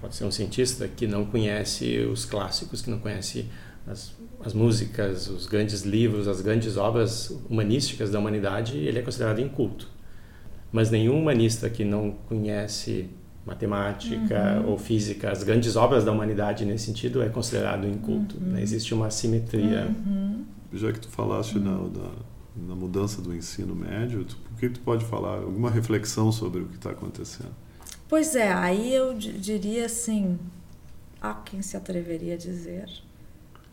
pode 0.02 0.16
ser 0.16 0.26
um 0.26 0.32
cientista, 0.32 0.88
que 0.88 1.08
não 1.08 1.26
conhece 1.26 2.00
os 2.00 2.26
clássicos, 2.26 2.82
que 2.82 2.90
não 2.90 3.00
conhece 3.00 3.46
as, 3.88 4.14
as 4.44 4.54
músicas, 4.54 5.28
os 5.28 5.48
grandes 5.48 5.84
livros, 5.84 6.28
as 6.28 6.42
grandes 6.42 6.76
obras 6.76 7.36
humanísticas 7.50 8.12
da 8.12 8.20
humanidade, 8.20 8.78
ele 8.78 9.00
é 9.00 9.02
considerado 9.02 9.40
inculto. 9.40 9.90
Mas 10.72 10.92
nenhum 10.92 11.20
humanista 11.20 11.70
que 11.70 11.86
não 11.86 12.12
conhece 12.28 13.10
matemática 13.46 14.62
uhum. 14.62 14.72
ou 14.72 14.78
física, 14.78 15.32
as 15.32 15.44
grandes 15.44 15.76
obras 15.76 16.04
da 16.04 16.12
humanidade 16.12 16.66
nesse 16.66 16.86
sentido 16.86 17.22
é 17.22 17.30
considerado 17.30 17.88
inculto. 17.88 18.38
Uhum. 18.38 18.54
Né? 18.54 18.62
Existe 18.62 18.94
uma 18.94 19.10
simetria. 19.10 19.88
Uhum. 20.06 20.44
Já 20.74 20.92
que 20.92 21.00
tu 21.00 21.10
falaste 21.10 21.58
uhum. 21.58 21.90
da, 21.90 22.12
na 22.56 22.76
mudança 22.76 23.22
do 23.22 23.36
ensino 23.36 23.76
médio. 23.76 24.24
Tu, 24.26 24.38
o 24.52 24.56
que 24.56 24.70
tu 24.70 24.80
pode 24.82 25.06
falar? 25.06 25.38
Alguma 25.40 25.70
reflexão 25.70 26.32
sobre 26.32 26.62
o 26.62 26.68
que 26.68 26.76
está 26.76 26.92
acontecendo? 26.92 27.54
Pois 28.08 28.36
é, 28.36 28.52
aí 28.52 28.94
eu 28.94 29.14
diria 29.14 29.86
assim, 29.86 30.38
há 31.20 31.34
quem 31.34 31.62
se 31.62 31.76
atreveria 31.76 32.36
a 32.36 32.38
dizer, 32.38 32.88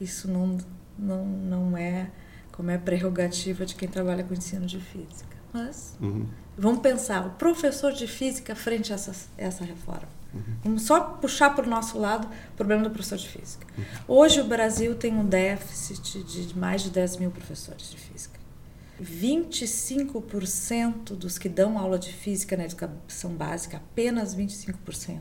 isso 0.00 0.30
não, 0.30 0.56
não, 0.98 1.26
não 1.26 1.76
é 1.76 2.10
como 2.52 2.70
é 2.70 2.78
prerrogativa 2.78 3.66
de 3.66 3.74
quem 3.74 3.88
trabalha 3.88 4.24
com 4.24 4.32
ensino 4.32 4.66
de 4.66 4.80
física. 4.80 5.36
Mas 5.52 5.94
uhum. 6.00 6.26
vamos 6.56 6.80
pensar, 6.80 7.26
o 7.26 7.30
professor 7.30 7.92
de 7.92 8.06
física 8.06 8.54
frente 8.54 8.92
a 8.92 8.94
essa, 8.94 9.12
essa 9.36 9.64
reforma. 9.64 10.08
Uhum. 10.32 10.42
Vamos 10.64 10.82
só 10.82 11.00
puxar 11.00 11.54
para 11.54 11.66
o 11.66 11.68
nosso 11.68 11.98
lado 11.98 12.28
o 12.52 12.56
problema 12.56 12.84
do 12.84 12.90
professor 12.90 13.18
de 13.18 13.28
física. 13.28 13.66
Uhum. 13.76 13.84
Hoje 14.06 14.40
o 14.40 14.44
Brasil 14.44 14.94
tem 14.94 15.14
um 15.14 15.26
déficit 15.26 16.22
de 16.22 16.56
mais 16.56 16.82
de 16.82 16.90
10 16.90 17.16
mil 17.16 17.30
professores 17.30 17.90
de 17.90 17.96
física. 17.96 18.38
25% 19.02 21.16
dos 21.16 21.38
que 21.38 21.48
dão 21.48 21.78
aula 21.78 21.98
de 21.98 22.12
física 22.12 22.56
na 22.56 22.64
educação 22.64 23.32
básica, 23.32 23.78
apenas 23.78 24.36
25%, 24.36 25.18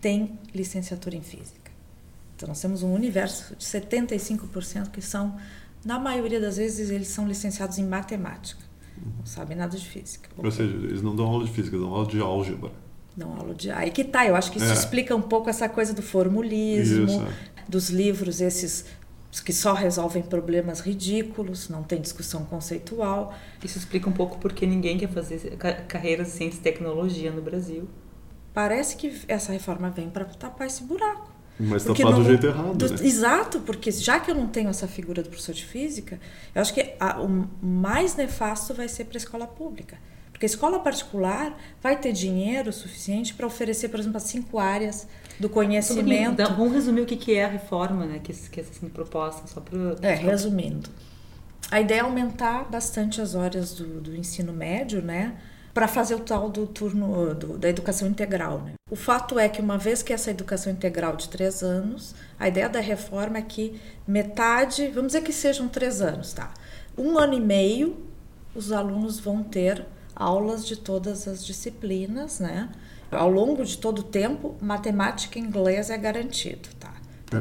têm 0.00 0.38
licenciatura 0.52 1.16
em 1.16 1.22
física. 1.22 1.70
Então 2.36 2.48
nós 2.48 2.60
temos 2.60 2.82
um 2.82 2.92
universo 2.92 3.54
de 3.54 3.64
75% 3.64 4.90
que 4.90 5.00
são, 5.00 5.38
na 5.84 5.98
maioria 5.98 6.40
das 6.40 6.56
vezes, 6.56 6.90
eles 6.90 7.08
são 7.08 7.28
licenciados 7.28 7.78
em 7.78 7.86
matemática. 7.86 8.60
Não 9.18 9.26
sabem 9.26 9.56
nada 9.56 9.76
de 9.76 9.86
física. 9.86 10.30
Ou 10.36 10.50
seja, 10.50 10.74
eles 10.74 11.02
não 11.02 11.14
dão 11.14 11.26
aula 11.26 11.44
de 11.44 11.50
física, 11.50 11.76
dão 11.76 11.92
aula 11.92 12.06
de 12.06 12.20
álgebra. 12.20 12.70
Dão 13.16 13.32
aula 13.32 13.54
de. 13.54 13.70
Aí 13.70 13.90
que 13.90 14.02
tá, 14.04 14.26
eu 14.26 14.34
acho 14.34 14.50
que 14.50 14.58
isso 14.58 14.70
é. 14.70 14.72
explica 14.72 15.14
um 15.14 15.22
pouco 15.22 15.48
essa 15.48 15.68
coisa 15.68 15.92
do 15.92 16.02
formulismo, 16.02 17.06
isso, 17.06 17.22
é. 17.22 17.62
dos 17.68 17.90
livros, 17.90 18.40
esses 18.40 18.86
que 19.44 19.52
só 19.52 19.72
resolvem 19.72 20.22
problemas 20.22 20.80
ridículos, 20.80 21.68
não 21.68 21.82
tem 21.82 22.00
discussão 22.00 22.44
conceitual. 22.44 23.34
Isso 23.62 23.78
explica 23.78 24.08
um 24.08 24.12
pouco 24.12 24.38
porque 24.38 24.66
ninguém 24.66 24.96
quer 24.96 25.08
fazer 25.08 25.56
carreiras 25.88 26.28
de 26.28 26.32
ciência 26.34 26.58
e 26.58 26.62
tecnologia 26.62 27.32
no 27.32 27.42
Brasil. 27.42 27.88
Parece 28.52 28.96
que 28.96 29.22
essa 29.26 29.52
reforma 29.52 29.90
vem 29.90 30.08
para 30.08 30.24
tapar 30.26 30.66
esse 30.66 30.84
buraco. 30.84 31.33
Mas 31.58 31.84
tapar 31.84 32.12
do 32.14 32.24
jeito 32.24 32.46
errado. 32.46 32.74
Do, 32.74 32.88
né? 32.88 33.06
Exato, 33.06 33.60
porque 33.60 33.90
já 33.90 34.18
que 34.18 34.30
eu 34.30 34.34
não 34.34 34.48
tenho 34.48 34.68
essa 34.68 34.88
figura 34.88 35.22
do 35.22 35.28
professor 35.28 35.54
de 35.54 35.64
física, 35.64 36.18
eu 36.54 36.60
acho 36.60 36.74
que 36.74 36.94
a, 36.98 37.20
o 37.20 37.48
mais 37.62 38.16
nefasto 38.16 38.74
vai 38.74 38.88
ser 38.88 39.04
para 39.04 39.16
a 39.16 39.18
escola 39.18 39.46
pública. 39.46 39.96
Porque 40.32 40.46
a 40.46 40.48
escola 40.48 40.80
particular 40.80 41.56
vai 41.80 41.96
ter 41.96 42.12
dinheiro 42.12 42.72
suficiente 42.72 43.32
para 43.34 43.46
oferecer, 43.46 43.88
por 43.88 44.00
exemplo, 44.00 44.16
as 44.16 44.24
cinco 44.24 44.58
áreas 44.58 45.06
do 45.38 45.48
conhecimento. 45.48 46.42
Um 46.42 46.56
vamos 46.56 46.72
resumir 46.72 47.02
o 47.02 47.06
que 47.06 47.34
é 47.34 47.44
a 47.44 47.48
reforma 47.48 48.04
né, 48.04 48.20
que, 48.22 48.32
que 48.32 48.60
está 48.60 48.72
sendo 48.80 48.90
proposta, 48.90 49.46
só 49.46 49.60
para. 49.60 49.96
É, 50.02 50.14
resumindo. 50.14 50.90
A 51.70 51.80
ideia 51.80 52.00
é 52.00 52.02
aumentar 52.02 52.64
bastante 52.68 53.20
as 53.20 53.34
horas 53.34 53.74
do, 53.74 54.00
do 54.00 54.16
ensino 54.16 54.52
médio, 54.52 55.00
né? 55.00 55.34
Para 55.74 55.88
fazer 55.88 56.14
o 56.14 56.20
tal 56.20 56.48
do 56.48 56.66
turno 56.66 57.34
do, 57.34 57.58
da 57.58 57.68
educação 57.68 58.08
integral. 58.08 58.60
Né? 58.60 58.74
O 58.88 58.96
fato 58.96 59.38
é 59.38 59.48
que, 59.48 59.60
uma 59.60 59.76
vez 59.76 60.02
que 60.02 60.12
essa 60.12 60.30
educação 60.30 60.72
integral 60.72 61.16
de 61.16 61.28
três 61.28 61.62
anos, 61.62 62.14
a 62.38 62.46
ideia 62.48 62.68
da 62.68 62.80
reforma 62.80 63.38
é 63.38 63.42
que 63.42 63.80
metade, 64.06 64.86
vamos 64.88 65.08
dizer 65.08 65.22
que 65.22 65.32
sejam 65.32 65.66
três 65.66 66.00
anos, 66.00 66.32
tá? 66.32 66.54
Um 66.96 67.18
ano 67.18 67.34
e 67.34 67.40
meio, 67.40 67.96
os 68.54 68.70
alunos 68.70 69.18
vão 69.18 69.42
ter 69.42 69.84
aulas 70.14 70.64
de 70.64 70.76
todas 70.76 71.26
as 71.26 71.44
disciplinas, 71.44 72.38
né? 72.38 72.70
Ao 73.10 73.28
longo 73.28 73.64
de 73.64 73.76
todo 73.78 73.98
o 73.98 74.02
tempo, 74.02 74.54
matemática 74.60 75.38
e 75.38 75.42
inglês 75.42 75.90
é 75.90 75.98
garantido, 75.98 76.68
tá? 76.78 76.94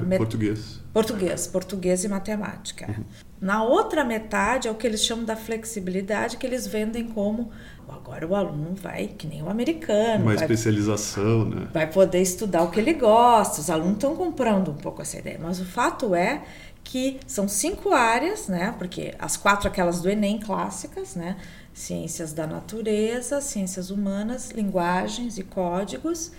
É, 0.09 0.17
português. 0.17 0.79
Português, 0.91 1.47
português 1.47 2.03
e 2.03 2.07
matemática. 2.07 2.87
Uhum. 2.87 3.03
Na 3.39 3.63
outra 3.63 4.03
metade 4.03 4.67
é 4.67 4.71
o 4.71 4.75
que 4.75 4.87
eles 4.87 5.03
chamam 5.03 5.25
da 5.25 5.35
flexibilidade, 5.35 6.37
que 6.37 6.47
eles 6.47 6.65
vendem 6.65 7.07
como 7.07 7.51
agora 7.93 8.27
o 8.27 8.35
aluno 8.35 8.73
vai, 8.75 9.07
que 9.07 9.27
nem 9.27 9.41
o 9.41 9.49
americano. 9.49 10.23
Uma 10.23 10.35
vai, 10.35 10.35
especialização, 10.35 11.45
né? 11.45 11.67
Vai 11.73 11.87
poder 11.89 12.21
estudar 12.21 12.63
o 12.63 12.71
que 12.71 12.79
ele 12.79 12.93
gosta. 12.93 13.61
Os 13.61 13.69
alunos 13.69 13.93
estão 13.93 14.15
comprando 14.15 14.71
um 14.71 14.75
pouco 14.75 15.01
essa 15.01 15.17
ideia. 15.17 15.39
Mas 15.41 15.59
o 15.59 15.65
fato 15.65 16.13
é 16.13 16.43
que 16.83 17.19
são 17.25 17.47
cinco 17.47 17.93
áreas, 17.93 18.47
né? 18.47 18.75
Porque 18.77 19.13
as 19.17 19.37
quatro 19.37 19.67
aquelas 19.67 20.01
do 20.01 20.09
Enem 20.09 20.39
clássicas, 20.39 21.15
né? 21.15 21.37
ciências 21.73 22.33
da 22.33 22.45
natureza, 22.45 23.41
ciências 23.41 23.89
humanas, 23.89 24.51
linguagens 24.51 25.37
e 25.37 25.43
códigos, 25.43 26.31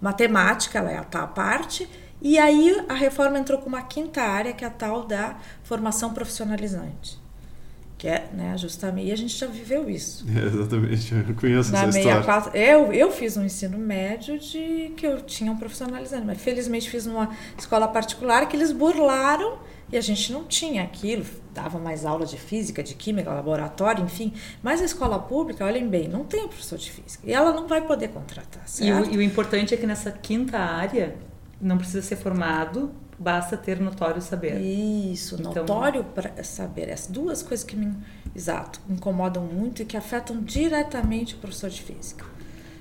matemática, 0.00 0.78
ela 0.78 0.90
é 0.90 0.98
a 0.98 1.04
tal 1.04 1.28
parte, 1.28 1.88
e 2.22 2.38
aí 2.38 2.84
a 2.88 2.94
reforma 2.94 3.38
entrou 3.38 3.58
com 3.58 3.68
uma 3.68 3.82
quinta 3.82 4.22
área, 4.22 4.52
que 4.52 4.64
é 4.64 4.68
a 4.68 4.70
tal 4.70 5.04
da 5.04 5.36
formação 5.62 6.14
profissionalizante. 6.14 7.18
Que 7.98 8.08
é, 8.08 8.28
né, 8.34 8.58
justamente, 8.58 9.08
e 9.08 9.12
a 9.12 9.16
gente 9.16 9.34
já 9.34 9.46
viveu 9.46 9.88
isso. 9.88 10.26
É, 10.28 10.46
exatamente, 10.46 11.14
eu 11.14 11.34
conheço 11.34 11.72
Na 11.72 11.84
essa 11.84 11.92
64, 11.92 12.48
história. 12.48 12.70
Eu, 12.70 12.92
eu 12.92 13.10
fiz 13.10 13.38
um 13.38 13.44
ensino 13.44 13.78
médio 13.78 14.38
de 14.38 14.92
que 14.96 15.06
eu 15.06 15.22
tinha 15.22 15.50
um 15.50 15.56
profissionalizante, 15.56 16.26
mas 16.26 16.40
felizmente 16.40 16.90
fiz 16.90 17.06
numa 17.06 17.30
escola 17.56 17.88
particular 17.88 18.46
que 18.48 18.54
eles 18.54 18.70
burlaram 18.70 19.58
e 19.90 19.96
a 19.96 20.00
gente 20.00 20.32
não 20.32 20.44
tinha 20.44 20.82
aquilo, 20.82 21.24
dava 21.54 21.78
mais 21.78 22.04
aula 22.04 22.26
de 22.26 22.36
física, 22.36 22.82
de 22.82 22.94
química, 22.94 23.30
laboratório, 23.30 24.04
enfim. 24.04 24.32
Mas 24.62 24.82
a 24.82 24.84
escola 24.84 25.18
pública, 25.18 25.64
olhem 25.64 25.88
bem, 25.88 26.08
não 26.08 26.24
tem 26.24 26.48
professor 26.48 26.76
de 26.76 26.90
física. 26.90 27.22
E 27.24 27.32
ela 27.32 27.52
não 27.52 27.68
vai 27.68 27.80
poder 27.80 28.08
contratar, 28.08 28.66
certo? 28.68 29.06
E 29.06 29.10
o, 29.10 29.14
e 29.14 29.18
o 29.18 29.22
importante 29.22 29.72
é 29.72 29.76
que 29.76 29.86
nessa 29.86 30.10
quinta 30.10 30.58
área 30.58 31.16
não 31.60 31.78
precisa 31.78 32.02
ser 32.02 32.16
formado, 32.16 32.90
basta 33.18 33.56
ter 33.56 33.80
notório 33.80 34.20
saber. 34.20 34.60
Isso, 34.60 35.36
então, 35.38 35.52
notório 35.54 36.04
para 36.04 36.42
saber. 36.42 36.88
Essas 36.88 37.08
duas 37.08 37.42
coisas 37.42 37.64
que 37.64 37.76
me, 37.76 37.94
exato, 38.34 38.80
incomodam 38.88 39.44
muito 39.44 39.82
e 39.82 39.84
que 39.84 39.96
afetam 39.96 40.40
diretamente 40.42 41.34
o 41.34 41.38
professor 41.38 41.70
de 41.70 41.82
física. 41.82 42.24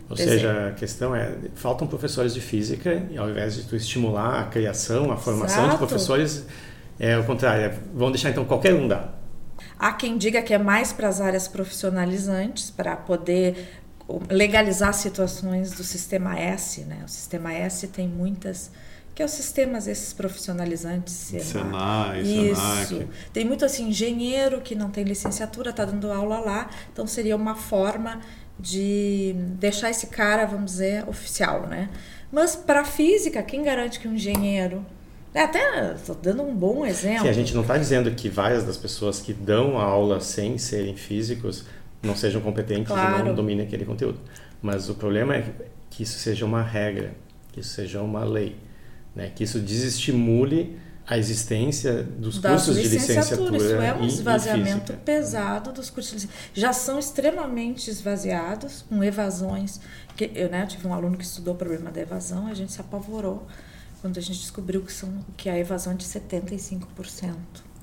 Ou 0.10 0.16
seja, 0.16 0.68
a 0.68 0.72
questão 0.74 1.16
é, 1.16 1.36
faltam 1.56 1.88
professores 1.88 2.34
de 2.34 2.42
física 2.42 3.08
e 3.10 3.18
ao 3.18 3.30
invés 3.30 3.56
de 3.56 3.64
tu 3.64 3.76
estimular 3.76 4.42
a 4.42 4.44
criação, 4.46 5.12
a 5.12 5.18
formação 5.18 5.66
Exato. 5.66 5.72
de 5.72 5.78
professores, 5.78 6.46
é 7.00 7.18
o 7.18 7.24
contrário, 7.24 7.66
é, 7.66 7.80
vão 7.94 8.12
deixar 8.12 8.30
então 8.30 8.46
qualquer 8.46 8.76
um 8.76 8.88
dar. 8.88 9.20
Há 9.80 9.94
quem 9.94 10.18
diga 10.18 10.42
que 10.42 10.54
é 10.54 10.58
mais 10.60 10.94
para 10.94 11.08
as 11.08 11.20
áreas 11.20 11.48
profissionalizantes, 11.48 12.70
para 12.70 12.96
poder 12.96 13.82
legalizar 14.30 14.94
situações 14.94 15.72
do 15.72 15.84
sistema 15.84 16.38
S, 16.40 16.82
né? 16.82 17.02
O 17.04 17.10
sistema 17.10 17.52
S 17.52 17.88
tem 17.88 18.08
muitas 18.08 18.72
que 19.16 19.22
é 19.22 19.26
os 19.26 19.32
sistemas 19.32 19.88
esses 19.88 20.12
profissionalizantes, 20.12 21.14
Senai, 21.14 22.22
Isso. 22.22 22.62
Senac. 22.62 23.08
Tem 23.32 23.46
muito 23.46 23.64
assim 23.64 23.88
engenheiro 23.88 24.60
que 24.60 24.76
não 24.76 24.92
tem 24.92 25.06
licenciatura, 25.06 25.70
está 25.70 25.86
dando 25.86 26.12
aula 26.12 26.40
lá, 26.40 26.70
então 26.92 27.08
seria 27.08 27.36
uma 27.36 27.56
forma 27.56 28.20
de 28.60 29.34
deixar 29.58 29.90
esse 29.90 30.08
cara, 30.08 30.46
vamos 30.46 30.72
dizer, 30.72 31.08
oficial, 31.08 31.66
né? 31.66 31.90
Mas 32.30 32.58
para 32.58 32.84
física, 32.84 33.42
quem 33.42 33.64
garante 33.64 34.02
que 34.02 34.08
um 34.08 34.16
engenheiro 34.16 34.86
é, 35.34 35.42
até 35.42 35.94
estou 35.94 36.16
dando 36.16 36.44
um 36.44 36.56
bom 36.56 36.86
exemplo. 36.86 37.24
Sim, 37.24 37.30
a 37.30 37.34
gente 37.34 37.54
não 37.54 37.62
está 37.62 37.78
dizendo 37.78 38.10
que 38.12 38.30
várias 38.30 38.64
das 38.64 38.78
pessoas 38.78 39.20
que 39.22 39.34
dão 39.34 39.78
aula 39.78 40.20
sem 40.20 40.58
serem 40.58 40.96
físicos 40.96 41.66
não 42.02 42.16
sejam 42.16 42.42
competentes 42.42 42.88
claro. 42.88 43.20
e 43.20 43.24
não 43.24 43.36
dominem 43.36 43.66
aquele 43.66 43.86
conteúdo. 43.86 44.20
Mas 44.62 44.90
o 44.90 44.96
problema 44.96 45.36
é 45.36 45.46
que 45.90 46.04
isso 46.04 46.20
seja 46.20 46.46
uma 46.46 46.62
regra, 46.62 47.14
que 47.52 47.60
isso 47.60 47.70
seja 47.70 48.02
uma 48.02 48.24
lei, 48.24 48.56
né? 49.16 49.32
que 49.34 49.44
isso 49.44 49.60
desestimule 49.60 50.78
a 51.08 51.18
existência 51.18 52.04
dos 52.04 52.40
das 52.40 52.66
cursos 52.66 52.82
de 52.82 52.88
licenciatura. 52.90 53.58
Isso 53.58 53.76
é 53.76 53.94
um 53.94 54.06
esvaziamento 54.06 54.94
pesado 54.94 55.72
dos 55.72 55.90
cursos 55.90 56.24
de 56.24 56.30
Já 56.54 56.74
são 56.74 56.98
extremamente 56.98 57.90
esvaziados, 57.90 58.84
com 58.90 59.04
evasões. 59.04 59.80
Que, 60.16 60.32
eu 60.34 60.50
né, 60.50 60.66
tive 60.66 60.88
um 60.88 60.94
aluno 60.94 61.18
que 61.18 61.24
estudou 61.24 61.54
o 61.54 61.58
problema 61.58 61.92
da 61.92 62.02
evasão, 62.02 62.48
a 62.48 62.54
gente 62.54 62.72
se 62.72 62.82
apavorou 62.82 63.46
quando 64.02 64.18
a 64.18 64.22
gente 64.22 64.40
descobriu 64.40 64.82
que, 64.82 64.92
são, 64.92 65.14
que 65.38 65.50
a 65.50 65.58
evasão 65.58 65.94
é 65.94 65.96
de 65.96 66.06
75%. 66.06 67.36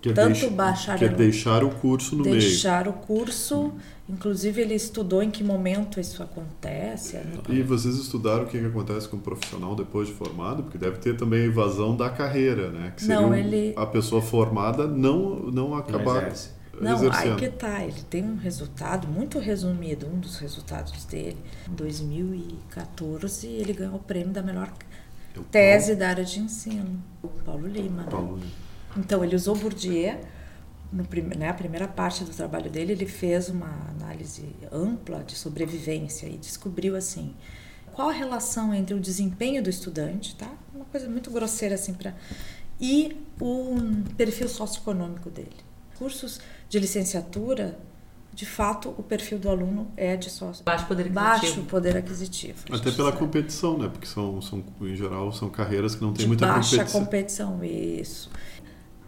Quer 0.02 0.14
Tanto 0.14 0.32
deixa, 0.32 0.50
bacharel. 0.50 0.98
Quer 0.98 1.16
deixar 1.16 1.62
o 1.62 1.70
curso 1.70 2.16
no 2.16 2.24
deixar 2.24 2.36
meio. 2.36 2.50
Deixar 2.50 2.88
o 2.88 2.92
curso. 2.92 3.72
Inclusive, 4.08 4.60
ele 4.60 4.74
estudou 4.74 5.22
em 5.22 5.30
que 5.30 5.44
momento 5.44 6.00
isso 6.00 6.20
acontece. 6.20 7.16
Né? 7.18 7.38
E 7.48 7.62
vocês 7.62 7.94
estudaram 7.94 8.42
o 8.42 8.46
que, 8.46 8.58
que 8.58 8.66
acontece 8.66 9.08
com 9.08 9.16
o 9.16 9.20
profissional 9.20 9.76
depois 9.76 10.08
de 10.08 10.14
formado? 10.14 10.64
Porque 10.64 10.76
deve 10.76 10.98
ter 10.98 11.16
também 11.16 11.42
a 11.42 11.44
evasão 11.44 11.96
da 11.96 12.10
carreira, 12.10 12.70
né? 12.70 12.92
Que 12.96 13.02
seria 13.02 13.20
não, 13.20 13.32
ele... 13.32 13.74
a 13.76 13.86
pessoa 13.86 14.20
formada 14.20 14.88
não, 14.88 15.38
não 15.52 15.76
acabar. 15.76 16.32
Não, 16.80 17.00
não 17.00 17.12
aí 17.12 17.36
que 17.36 17.48
tá. 17.48 17.84
Ele 17.84 18.02
tem 18.10 18.24
um 18.24 18.36
resultado 18.36 19.06
muito 19.06 19.38
resumido. 19.38 20.08
Um 20.08 20.18
dos 20.18 20.36
resultados 20.38 21.04
dele, 21.04 21.38
em 21.70 21.74
2014, 21.74 23.46
ele 23.46 23.72
ganhou 23.72 23.94
o 23.94 24.00
prêmio 24.00 24.32
da 24.32 24.42
melhor 24.42 24.72
tese 25.52 25.94
da 25.94 26.08
área 26.08 26.24
de 26.24 26.40
ensino, 26.40 27.00
o 27.22 27.28
Paulo 27.28 27.68
Lima. 27.68 28.02
Né? 28.02 28.08
Paulo 28.10 28.34
Lima. 28.36 28.71
Então, 28.96 29.24
ele 29.24 29.35
usou 29.35 29.57
Bourdieu, 29.57 30.18
no, 30.92 31.07
né, 31.37 31.48
a 31.48 31.55
primeira 31.55 31.88
parte 31.88 32.24
do 32.24 32.31
trabalho 32.31 32.70
dele, 32.70 32.92
ele 32.92 33.07
fez 33.07 33.48
uma 33.48 33.88
análise 33.90 34.44
ampla 34.70 35.24
de 35.24 35.35
sobrevivência 35.35 36.26
e 36.26 36.37
descobriu 36.37 36.94
assim 36.94 37.35
qual 37.92 38.09
a 38.09 38.12
relação 38.12 38.72
entre 38.74 38.94
o 38.94 39.00
desempenho 39.00 39.62
do 39.62 39.70
estudante, 39.70 40.35
tá? 40.35 40.50
Uma 40.74 40.85
coisa 40.87 41.09
muito 41.09 41.31
grosseira 41.31 41.74
assim 41.74 41.92
para 41.94 42.14
e 42.81 43.16
o 43.40 43.76
perfil 44.16 44.48
socioeconômico 44.48 45.31
dele. 45.31 45.57
cursos 45.98 46.40
de 46.68 46.81
licenciatura, 46.81 47.78
de 48.33 48.46
fato, 48.46 48.88
o 48.98 49.02
perfil 49.02 49.38
do 49.38 49.48
aluno 49.48 49.87
é 49.96 50.16
de 50.16 50.31
sócio. 50.31 50.64
Baixo 50.64 50.87
poder 50.87 51.02
aquisitivo. 51.02 51.52
Baixo 51.52 51.62
poder 51.64 51.96
aquisitivo. 51.96 52.59
Até 52.72 52.90
pela 52.90 53.11
sabe. 53.11 53.18
competição, 53.18 53.78
né? 53.78 53.88
Porque 53.88 54.07
são, 54.07 54.40
são, 54.40 54.64
em 54.81 54.96
geral, 54.96 55.31
são 55.33 55.48
carreiras 55.48 55.94
que 55.94 56.02
não 56.02 56.12
têm 56.12 56.24
de 56.24 56.28
muita 56.28 56.46
baixa 56.46 56.76
competição. 56.76 57.00
competição, 57.00 57.64
isso. 57.64 58.31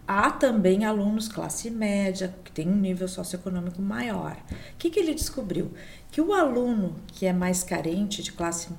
Há 0.07 0.29
também 0.29 0.85
alunos 0.85 1.27
classe 1.27 1.69
média, 1.71 2.35
que 2.43 2.51
tem 2.51 2.67
um 2.67 2.75
nível 2.75 3.07
socioeconômico 3.07 3.81
maior. 3.81 4.37
O 4.51 4.77
que, 4.77 4.89
que 4.89 4.99
ele 4.99 5.15
descobriu? 5.15 5.71
Que 6.11 6.21
o 6.21 6.31
aluno 6.31 6.95
que 7.07 7.25
é 7.25 7.33
mais 7.33 7.63
carente, 7.63 8.21
de 8.21 8.31
classe 8.31 8.69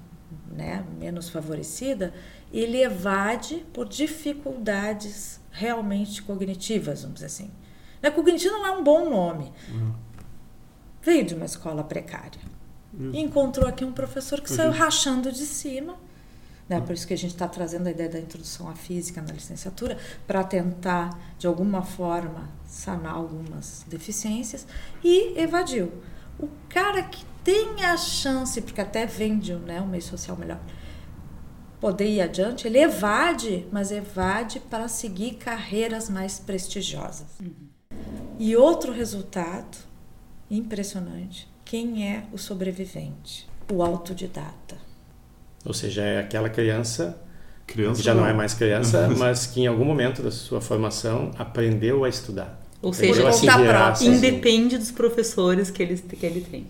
né, 0.50 0.84
menos 0.98 1.28
favorecida, 1.28 2.14
ele 2.52 2.80
evade 2.80 3.64
por 3.72 3.88
dificuldades 3.88 5.40
realmente 5.50 6.22
cognitivas, 6.22 7.02
vamos 7.02 7.14
dizer 7.16 7.26
assim. 7.26 7.50
Né, 8.00 8.10
cognitivo 8.10 8.54
não 8.54 8.66
é 8.66 8.70
um 8.70 8.84
bom 8.84 9.10
nome. 9.10 9.52
Uhum. 9.68 9.94
Veio 11.02 11.24
de 11.24 11.34
uma 11.34 11.44
escola 11.44 11.82
precária. 11.82 12.40
Uhum. 12.92 13.10
E 13.12 13.20
encontrou 13.20 13.68
aqui 13.68 13.84
um 13.84 13.92
professor 13.92 14.40
que 14.40 14.50
uhum. 14.50 14.56
saiu 14.56 14.70
rachando 14.70 15.32
de 15.32 15.44
cima. 15.44 15.96
Né? 16.68 16.80
Por 16.80 16.94
isso 16.94 17.06
que 17.06 17.14
a 17.14 17.18
gente 17.18 17.32
está 17.32 17.46
trazendo 17.46 17.86
a 17.86 17.90
ideia 17.90 18.08
da 18.08 18.18
introdução 18.18 18.68
à 18.68 18.74
física 18.74 19.22
na 19.22 19.32
licenciatura, 19.32 19.96
para 20.26 20.42
tentar, 20.42 21.18
de 21.38 21.46
alguma 21.46 21.82
forma, 21.82 22.48
sanar 22.66 23.14
algumas 23.14 23.84
deficiências. 23.86 24.66
E 25.02 25.38
evadiu. 25.38 25.92
O 26.38 26.48
cara 26.68 27.02
que 27.02 27.24
tem 27.44 27.84
a 27.84 27.96
chance, 27.96 28.60
porque 28.60 28.80
até 28.80 29.06
vende 29.06 29.54
né, 29.54 29.80
um 29.80 29.86
meio 29.86 30.02
social 30.02 30.36
melhor, 30.36 30.60
poder 31.80 32.08
ir 32.08 32.20
adiante, 32.20 32.66
ele 32.66 32.78
evade, 32.78 33.66
mas 33.70 33.92
evade 33.92 34.58
para 34.58 34.88
seguir 34.88 35.34
carreiras 35.34 36.10
mais 36.10 36.38
prestigiosas. 36.38 37.28
Uhum. 37.40 37.66
E 38.38 38.56
outro 38.56 38.92
resultado 38.92 39.78
impressionante: 40.50 41.48
quem 41.64 42.08
é 42.08 42.26
o 42.32 42.38
sobrevivente? 42.38 43.48
O 43.72 43.82
autodidata. 43.82 44.85
Ou 45.66 45.74
seja, 45.74 46.02
é 46.02 46.20
aquela 46.20 46.48
criança, 46.48 47.20
criança 47.66 47.98
que 47.98 48.04
já 48.04 48.14
não, 48.14 48.22
não 48.22 48.28
é 48.28 48.32
mais 48.32 48.54
criança, 48.54 49.08
mas 49.18 49.46
que 49.46 49.62
em 49.62 49.66
algum 49.66 49.84
momento 49.84 50.22
da 50.22 50.30
sua 50.30 50.60
formação 50.60 51.32
aprendeu 51.36 52.04
a 52.04 52.08
estudar. 52.08 52.62
Ou 52.80 52.92
seja, 52.92 53.32
se 53.32 54.06
independe 54.06 54.78
dos 54.78 54.92
professores 54.92 55.70
que 55.70 55.82
ele, 55.82 55.96
que 55.96 56.24
ele 56.24 56.40
tem. 56.40 56.66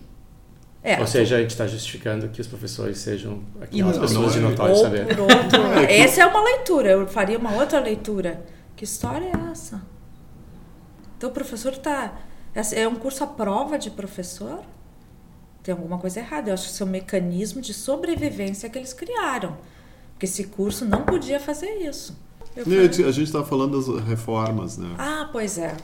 É, 0.83 0.99
Ou 0.99 1.07
seja, 1.07 1.35
a 1.35 1.41
gente 1.41 1.51
está 1.51 1.67
justificando 1.67 2.29
que 2.29 2.39
os 2.39 2.47
professores 2.47 2.97
sejam 2.99 3.41
aquelas 3.59 3.97
pessoas 3.97 4.33
de 4.33 4.39
notório 4.39 4.73
ou 4.73 4.81
saber. 4.81 5.05
Por 5.07 5.19
outro, 5.19 5.61
essa 5.89 6.21
é 6.21 6.25
uma 6.25 6.41
leitura, 6.41 6.91
eu 6.91 7.07
faria 7.07 7.37
uma 7.37 7.53
outra 7.55 7.79
leitura. 7.79 8.41
Que 8.75 8.85
história 8.85 9.25
é 9.25 9.51
essa? 9.51 9.81
Então 11.17 11.29
o 11.29 11.33
professor 11.33 11.73
está. 11.73 12.15
É 12.73 12.87
um 12.87 12.95
curso 12.95 13.23
à 13.23 13.27
prova 13.27 13.77
de 13.77 13.89
professor? 13.89 14.61
Tem 15.67 15.73
alguma 15.73 15.97
coisa 15.97 16.21
errada. 16.21 16.49
Eu 16.49 16.53
acho 16.53 16.63
que 16.63 16.71
isso 16.71 16.81
é 16.81 16.85
um 16.85 16.89
mecanismo 16.89 17.61
de 17.61 17.73
sobrevivência 17.73 18.69
que 18.69 18.77
eles 18.77 18.93
criaram. 18.93 19.57
Porque 20.13 20.25
esse 20.25 20.45
curso 20.45 20.85
não 20.85 21.03
podia 21.03 21.41
fazer 21.41 21.69
isso. 21.85 22.17
Falei... 22.55 22.85
A 22.87 23.11
gente 23.11 23.23
está 23.23 23.43
falando 23.43 23.77
das 23.77 24.07
reformas, 24.07 24.77
né? 24.77 24.95
Ah, 24.97 25.29
pois 25.29 25.57
é 25.57 25.75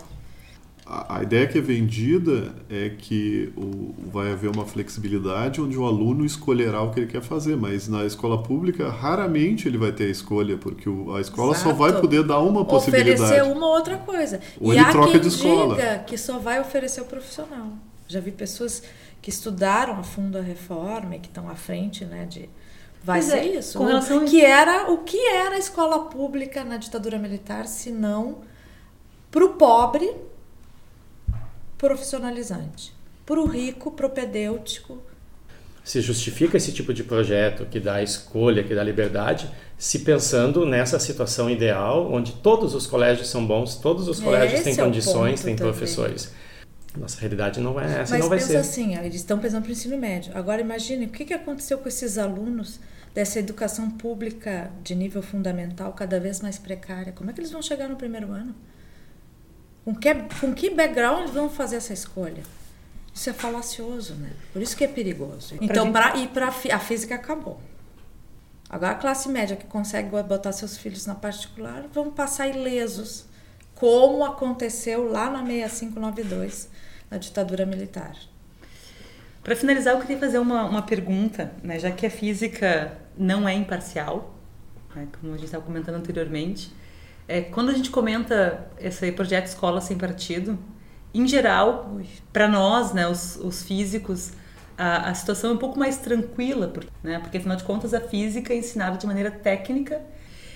a, 0.86 1.18
a, 1.18 1.24
ideia 1.24 1.48
que 1.48 1.58
é 1.58 1.62
vendida 1.62 2.54
é 2.70 2.90
que 2.90 3.52
o, 3.56 3.94
vai 4.12 4.32
haver 4.32 4.50
uma 4.50 4.66
flexibilidade 4.66 5.62
onde 5.62 5.78
o 5.78 5.86
aluno 5.86 6.26
escolherá 6.26 6.82
o 6.82 6.92
que 6.92 7.00
ele 7.00 7.08
quer 7.08 7.22
fazer, 7.22 7.56
mas 7.56 7.88
na 7.88 8.06
escola 8.06 8.42
pública 8.42 8.90
raramente 8.90 9.68
ele 9.68 9.78
vai 9.78 9.92
ter 9.92 10.06
a 10.06 10.10
escolha, 10.10 10.58
porque 10.58 10.90
o, 10.90 11.16
a 11.16 11.22
escola 11.22 11.54
Exato. 11.54 11.70
só 11.70 11.76
vai 11.76 12.00
poder 12.00 12.24
dar 12.24 12.40
uma 12.40 12.66
possibilidade. 12.66 13.22
Oferecer 13.22 13.44
uma 13.44 13.68
outra 13.68 13.98
coisa. 13.98 14.40
Ou 14.60 14.74
e 14.74 14.78
ele 14.78 14.86
troca 14.92 15.20
de 15.20 15.28
escola. 15.28 15.76
diga 15.76 16.00
que 16.00 16.18
só 16.18 16.38
vai 16.38 16.60
oferecer 16.60 17.02
o 17.02 17.06
profissional. 17.06 17.74
Já 18.08 18.20
vi 18.20 18.32
pessoas 18.32 18.84
que 19.24 19.30
estudaram 19.30 19.98
a 19.98 20.04
fundo 20.04 20.38
a 20.38 20.42
reforma 20.42 21.16
e 21.16 21.20
que 21.20 21.30
estão 21.30 21.50
à 21.50 21.56
frente, 21.56 22.04
né, 22.04 22.26
de 22.26 22.50
vai 23.02 23.22
ser 23.22 23.38
é, 23.38 23.58
isso. 23.58 23.78
Com 23.78 23.86
relação 23.86 24.26
que 24.26 24.42
era 24.42 24.92
o 24.92 24.98
que 25.00 25.18
era 25.18 25.56
a 25.56 25.58
escola 25.58 26.06
pública 26.06 26.64
na 26.66 26.76
ditadura 26.76 27.18
militar, 27.18 27.66
se 27.66 27.90
não 27.90 28.42
para 29.32 29.46
o 29.46 29.54
pobre 29.54 30.14
profissionalizante. 31.78 32.94
Para 33.26 33.40
o 33.40 33.46
rico, 33.46 33.92
propedêutico. 33.92 35.02
Se 35.86 36.02
justifica 36.02 36.58
esse 36.58 36.74
tipo 36.74 36.94
de 36.94 37.04
projeto 37.04 37.66
que 37.66 37.80
dá 37.80 38.04
escolha, 38.04 38.62
que 38.64 38.76
dá 38.76 38.84
liberdade, 38.84 39.50
se 39.78 40.00
pensando 40.00 40.66
nessa 40.66 41.00
situação 41.00 41.50
ideal, 41.50 42.12
onde 42.12 42.34
todos 42.34 42.76
os 42.76 42.86
colégios 42.86 43.30
são 43.30 43.46
bons, 43.46 43.76
todos 43.76 44.10
os 44.10 44.20
colégios 44.20 44.56
Esse 44.56 44.64
têm 44.64 44.74
é 44.74 44.86
condições, 44.86 45.42
têm 45.42 45.56
também. 45.56 45.72
professores. 45.72 46.34
Nossa 46.98 47.20
realidade 47.20 47.60
não 47.60 47.80
é 47.80 48.02
essa, 48.02 48.12
Mas 48.14 48.22
não 48.22 48.30
vai 48.30 48.38
pensa 48.38 48.52
ser. 48.52 48.58
assim, 48.58 48.96
eles 48.98 49.16
estão 49.16 49.40
pensando 49.40 49.64
para 49.64 49.70
o 49.70 49.72
ensino 49.72 49.98
médio. 49.98 50.32
Agora 50.36 50.62
imagine 50.62 51.06
o 51.06 51.10
que, 51.10 51.26
que 51.26 51.34
aconteceu 51.34 51.78
com 51.80 51.88
esses 51.88 52.18
alunos 52.18 52.80
dessa 53.14 53.40
educação 53.40 53.90
pública 53.90 54.72
de 54.84 54.96
nível 54.96 55.22
fundamental 55.22 55.94
cada 55.94 56.20
vez 56.20 56.42
mais 56.42 56.58
precária. 56.58 57.12
Como 57.12 57.30
é 57.30 57.34
que 57.34 57.40
eles 57.40 57.52
vão 57.52 57.62
chegar 57.62 57.88
no 57.88 57.96
primeiro 57.96 58.32
ano? 58.32 58.56
Com 59.84 59.96
que, 59.96 60.14
com 60.40 60.54
que 60.54 60.70
background 60.70 61.30
vão 61.30 61.50
fazer 61.50 61.78
essa 61.78 61.94
escolha? 61.94 62.44
Isso 63.14 63.30
é 63.30 63.34
falacioso, 63.34 64.16
né? 64.16 64.32
Por 64.52 64.62
isso 64.62 64.76
que 64.76 64.84
é 64.84 64.88
perigoso. 64.88 65.56
Então, 65.62 65.92
pra, 65.92 66.16
e 66.18 66.28
para 66.28 66.48
a 66.48 66.80
física 66.80 67.16
acabou. 67.16 67.60
Agora 68.70 68.94
a 68.94 68.96
classe 68.96 69.30
média 69.30 69.56
que 69.56 69.66
consegue 69.66 70.10
botar 70.24 70.52
seus 70.52 70.78
filhos 70.78 71.06
na 71.06 71.14
particular 71.14 71.86
vão 71.94 72.10
passar 72.10 72.48
ilesos, 72.48 73.26
como 73.76 74.24
aconteceu 74.24 75.12
lá 75.12 75.30
na 75.30 75.46
6592, 75.46 76.70
na 77.10 77.18
ditadura 77.18 77.66
militar. 77.66 78.16
Para 79.44 79.56
finalizar, 79.56 79.94
eu 79.94 80.00
queria 80.00 80.18
fazer 80.18 80.40
uma, 80.40 80.64
uma 80.64 80.82
pergunta, 80.82 81.52
né? 81.62 81.78
já 81.78 81.92
que 81.92 82.06
a 82.06 82.10
física 82.10 82.98
não 83.18 83.48
é 83.48 83.54
imparcial, 83.54 84.34
né? 84.96 85.08
como 85.20 85.34
a 85.34 85.36
gente 85.36 85.46
estava 85.46 85.64
comentando 85.64 85.96
anteriormente. 85.96 86.72
É, 87.28 87.42
quando 87.42 87.70
a 87.70 87.74
gente 87.74 87.90
comenta 87.90 88.68
esse 88.80 89.12
projeto 89.12 89.48
Escola 89.48 89.82
Sem 89.82 89.98
Partido, 89.98 90.58
em 91.14 91.28
geral, 91.28 92.00
para 92.32 92.48
nós, 92.48 92.94
né, 92.94 93.08
os, 93.08 93.36
os 93.36 93.64
físicos, 93.64 94.32
a, 94.78 95.10
a, 95.10 95.14
situação 95.14 95.52
é 95.52 95.54
um 95.54 95.58
pouco 95.58 95.78
mais 95.78 95.98
tranquila, 95.98 96.68
porque, 96.68 96.90
né, 97.04 97.20
porque 97.20 97.38
afinal 97.38 97.56
de 97.56 97.64
contas 97.64 97.94
a 97.94 98.02
física 98.02 98.54
é 98.54 98.58
ensinada 98.58 98.98
de 98.98 99.06
maneira 99.06 99.30
técnica. 99.30 100.02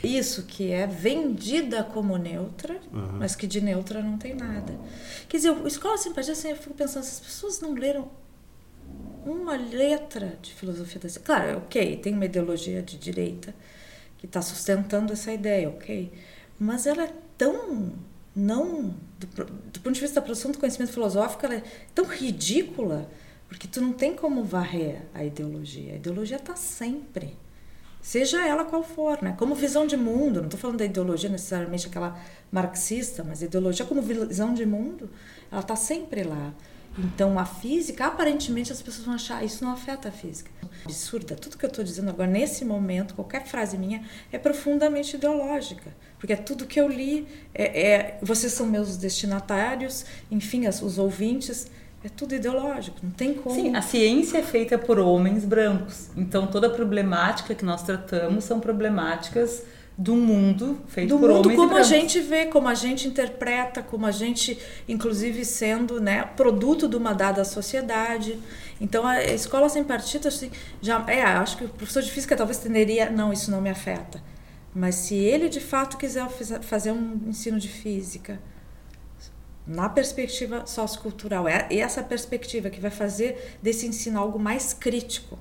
Isso, 0.04 0.44
que 0.44 0.72
é 0.72 0.86
vendida 0.86 1.84
como 1.84 2.18
neutra, 2.18 2.80
uhum. 2.94 3.14
mas 3.20 3.36
que 3.36 3.48
de 3.48 3.62
neutra 3.62 4.02
não 4.02 4.18
tem 4.18 4.36
nada. 4.36 4.78
Quer 5.28 5.38
dizer, 5.38 5.52
o 5.52 5.68
Escola 5.68 5.98
Sem 5.98 6.14
Partido, 6.14 6.34
assim, 6.34 6.50
eu 6.50 6.56
fico 6.56 6.74
pensando, 6.74 7.04
as 7.04 7.20
pessoas 7.20 7.60
não 7.60 7.74
leram 7.74 8.10
uma 9.26 9.58
letra 9.58 10.38
de 10.42 10.54
filosofia 10.54 11.02
da 11.02 11.10
ciência. 11.10 11.22
Claro, 11.22 11.58
ok, 11.58 11.98
tem 11.98 12.14
uma 12.14 12.26
ideologia 12.26 12.82
de 12.82 12.98
direita 12.98 13.54
que 14.18 14.26
está 14.26 14.42
sustentando 14.42 15.14
essa 15.14 15.32
ideia, 15.32 15.70
ok 15.70 16.12
mas 16.60 16.88
ela 16.88 17.04
é 17.04 17.14
tão 17.38 17.94
não 18.36 18.96
do, 19.20 19.46
do, 19.46 19.80
ponto 19.80 19.94
de 19.94 20.02
vista 20.02 20.16
da 20.16 20.22
produção 20.22 20.52
do 20.52 20.60
conhecimento 20.60 20.92
filosófico 20.92 21.46
ela 21.46 21.56
é 21.56 21.64
tão 21.94 22.06
ridícula 22.06 23.10
porque 23.48 23.68
tu 23.68 23.82
não 23.82 23.94
tem 23.94 24.16
como 24.16 24.44
varrer 24.44 25.04
a 25.14 25.24
ideologia 25.24 25.94
a 25.94 25.96
ideologia 25.96 26.38
está 26.38 26.56
sempre 26.56 27.36
seja 28.08 28.48
ela 28.48 28.64
qual 28.64 28.84
for 28.84 29.22
né 29.22 29.36
como 29.38 29.54
visão 29.54 29.86
de 29.86 29.98
mundo 29.98 30.38
não 30.38 30.46
estou 30.46 30.60
falando 30.60 30.78
da 30.78 30.86
ideologia 30.86 31.30
necessariamente 31.30 31.88
aquela 31.88 32.18
marxista 32.50 33.22
mas 33.22 33.42
ideologia 33.42 33.86
como 33.86 34.02
visão 34.02 34.54
de 34.54 34.66
mundo 34.66 35.10
ela 35.52 35.60
está 35.60 35.76
sempre 35.76 36.24
lá 36.24 36.54
então, 37.00 37.38
a 37.38 37.46
física, 37.46 38.08
aparentemente 38.08 38.72
as 38.72 38.82
pessoas 38.82 39.06
vão 39.06 39.14
achar 39.14 39.44
isso 39.44 39.64
não 39.64 39.72
afeta 39.72 40.10
a 40.10 40.12
física. 40.12 40.50
Absurda. 40.84 41.36
Tudo 41.36 41.58
que 41.58 41.64
eu 41.64 41.70
estou 41.70 41.86
dizendo 41.86 42.10
agora, 42.10 42.28
nesse 42.30 42.66
momento, 42.66 43.14
qualquer 43.14 43.46
frase 43.46 43.78
minha 43.78 44.04
é 44.32 44.40
profundamente 44.40 45.16
ideológica. 45.16 45.96
Porque 46.18 46.34
é 46.34 46.36
tudo 46.36 46.66
que 46.66 46.82
eu 46.82 46.88
li, 46.88 47.28
é, 47.54 47.82
é 47.82 48.20
vocês 48.22 48.52
são 48.54 48.66
meus 48.66 48.98
destinatários, 48.98 50.06
enfim, 50.32 50.66
as, 50.66 50.82
os 50.82 50.98
ouvintes. 50.98 51.68
É 52.08 52.10
tudo 52.16 52.34
ideológico, 52.36 52.98
não 53.04 53.12
tem 53.12 53.34
como. 53.34 53.54
Sim, 53.54 53.76
a 53.76 53.82
ciência 53.82 54.38
é 54.38 54.42
feita 54.42 54.78
por 54.78 54.98
homens 54.98 55.44
brancos. 55.44 56.10
Então, 56.16 56.48
toda 56.48 56.68
a 56.68 56.70
problemática 56.70 57.54
que 57.54 57.66
nós 57.66 57.84
tratamos 57.84 58.46
são 58.46 58.62
problemáticas 58.62 59.64
do 59.98 60.16
mundo 60.16 60.80
feito 60.88 61.10
do 61.10 61.20
por 61.20 61.30
mundo 61.30 61.48
homens 61.48 61.60
como 61.60 61.76
a 61.76 61.84
gente 61.84 62.22
vê, 62.22 62.46
como 62.46 62.70
a 62.70 62.76
gente 62.76 63.10
interpreta, 63.10 63.84
como 63.84 64.06
a 64.06 64.12
gente, 64.12 64.58
inclusive, 64.88 65.44
sendo 65.44 66.00
né, 66.00 66.24
produto 66.24 66.88
de 66.88 66.96
uma 66.96 67.12
dada 67.12 67.44
sociedade. 67.44 68.40
Então, 68.80 69.06
a 69.06 69.22
escola 69.26 69.68
sem 69.68 69.84
partido, 69.84 70.30
assim, 70.30 70.50
já, 70.82 71.04
é, 71.10 71.24
acho 71.24 71.58
que 71.58 71.66
o 71.66 71.70
professor 71.70 72.02
de 72.02 72.10
física 72.10 72.38
talvez 72.38 72.58
tenderia, 72.58 73.10
não, 73.10 73.34
isso 73.34 73.52
não 73.52 73.60
me 73.60 73.70
afeta. 73.70 74.24
Mas 74.74 74.96
se 74.96 75.16
ele 75.16 75.50
de 75.50 75.60
fato 75.60 75.98
quiser 75.98 76.30
fazer 76.62 76.94
um 76.94 77.20
ensino 77.28 77.60
de 77.60 77.68
física 77.68 78.40
na 79.68 79.90
perspectiva 79.90 80.66
sociocultural, 80.66 81.48
é 81.48 81.68
essa 81.76 82.02
perspectiva 82.02 82.70
que 82.70 82.80
vai 82.80 82.92
fazer 82.92 83.58
desse 83.62 83.86
ensino 83.86 84.18
algo 84.18 84.40
mais 84.40 84.74
crítico, 84.74 85.38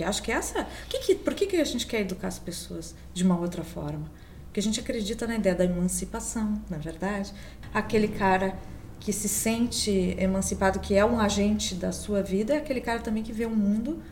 porque 0.00 0.04
acho 0.04 0.22
que 0.22 0.32
essa. 0.32 0.66
Que 0.88 0.98
que, 1.00 1.14
por 1.16 1.34
que, 1.34 1.46
que 1.46 1.56
a 1.56 1.64
gente 1.64 1.86
quer 1.86 2.00
educar 2.00 2.28
as 2.28 2.38
pessoas 2.38 2.94
de 3.12 3.22
uma 3.22 3.38
outra 3.38 3.62
forma? 3.62 4.10
Porque 4.46 4.58
a 4.58 4.62
gente 4.62 4.80
acredita 4.80 5.26
na 5.26 5.34
ideia 5.34 5.54
da 5.54 5.64
emancipação, 5.64 6.62
na 6.70 6.78
verdade. 6.78 7.32
Aquele 7.74 8.08
cara 8.08 8.56
que 8.98 9.12
se 9.12 9.28
sente 9.28 10.14
emancipado, 10.18 10.80
que 10.80 10.94
é 10.94 11.04
um 11.04 11.20
agente 11.20 11.74
da 11.74 11.92
sua 11.92 12.22
vida, 12.22 12.54
é 12.54 12.58
aquele 12.58 12.80
cara 12.80 13.00
também 13.00 13.22
que 13.22 13.32
vê 13.32 13.44
o 13.44 13.50
mundo 13.50 14.02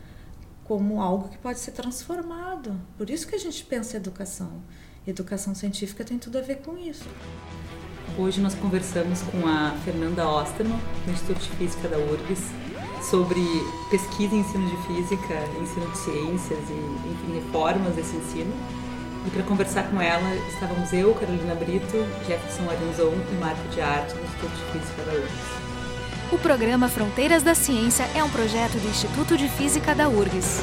como 0.65 1.01
algo 1.01 1.29
que 1.29 1.39
pode 1.39 1.59
ser 1.59 1.71
transformado. 1.71 2.79
Por 2.99 3.09
isso 3.09 3.27
que 3.27 3.35
a 3.35 3.39
gente 3.39 3.65
pensa 3.65 3.97
educação. 3.97 4.63
Educação 5.07 5.55
científica 5.55 6.05
tem 6.05 6.19
tudo 6.19 6.37
a 6.37 6.43
ver 6.43 6.57
com 6.57 6.77
isso. 6.77 7.09
Hoje 8.17 8.41
nós 8.41 8.55
conversamos 8.55 9.23
com 9.23 9.47
a 9.47 9.75
Fernanda 9.85 10.29
Osterman, 10.29 10.79
do 11.05 11.13
Instituto 11.13 11.41
de 11.41 11.51
Física 11.51 11.89
da 11.89 11.99
URGS, 11.99 12.45
sobre 13.03 13.41
pesquisa 13.91 14.35
em 14.35 14.41
ensino 14.41 14.69
de 14.69 14.77
física, 14.87 15.35
ensino 15.61 15.91
de 15.91 15.99
ciências 15.99 16.59
e, 16.69 17.11
enfim, 17.11 17.35
reformas 17.35 17.95
desse 17.95 18.17
ensino. 18.17 18.53
E 19.27 19.31
para 19.31 19.43
conversar 19.43 19.85
com 19.91 20.01
ela 20.01 20.35
estávamos 20.49 20.93
eu, 20.93 21.15
Carolina 21.15 21.55
Brito, 21.55 21.97
Jefferson 22.27 22.71
Arinzon 22.71 23.15
e 23.33 23.35
Marco 23.41 23.69
de 23.69 23.81
Arte, 23.81 24.15
do 24.15 24.25
Instituto 24.25 24.53
de 24.53 24.79
Física 24.79 25.03
da 25.03 25.13
URGS. 25.13 25.69
O 26.31 26.39
programa 26.39 26.89
Fronteiras 26.89 27.43
da 27.43 27.55
Ciência 27.55 28.05
é 28.15 28.23
um 28.23 28.29
projeto 28.29 28.79
do 28.79 28.89
Instituto 28.89 29.37
de 29.37 29.49
Física 29.49 29.95
da 29.95 30.09
URGS. 30.09 30.63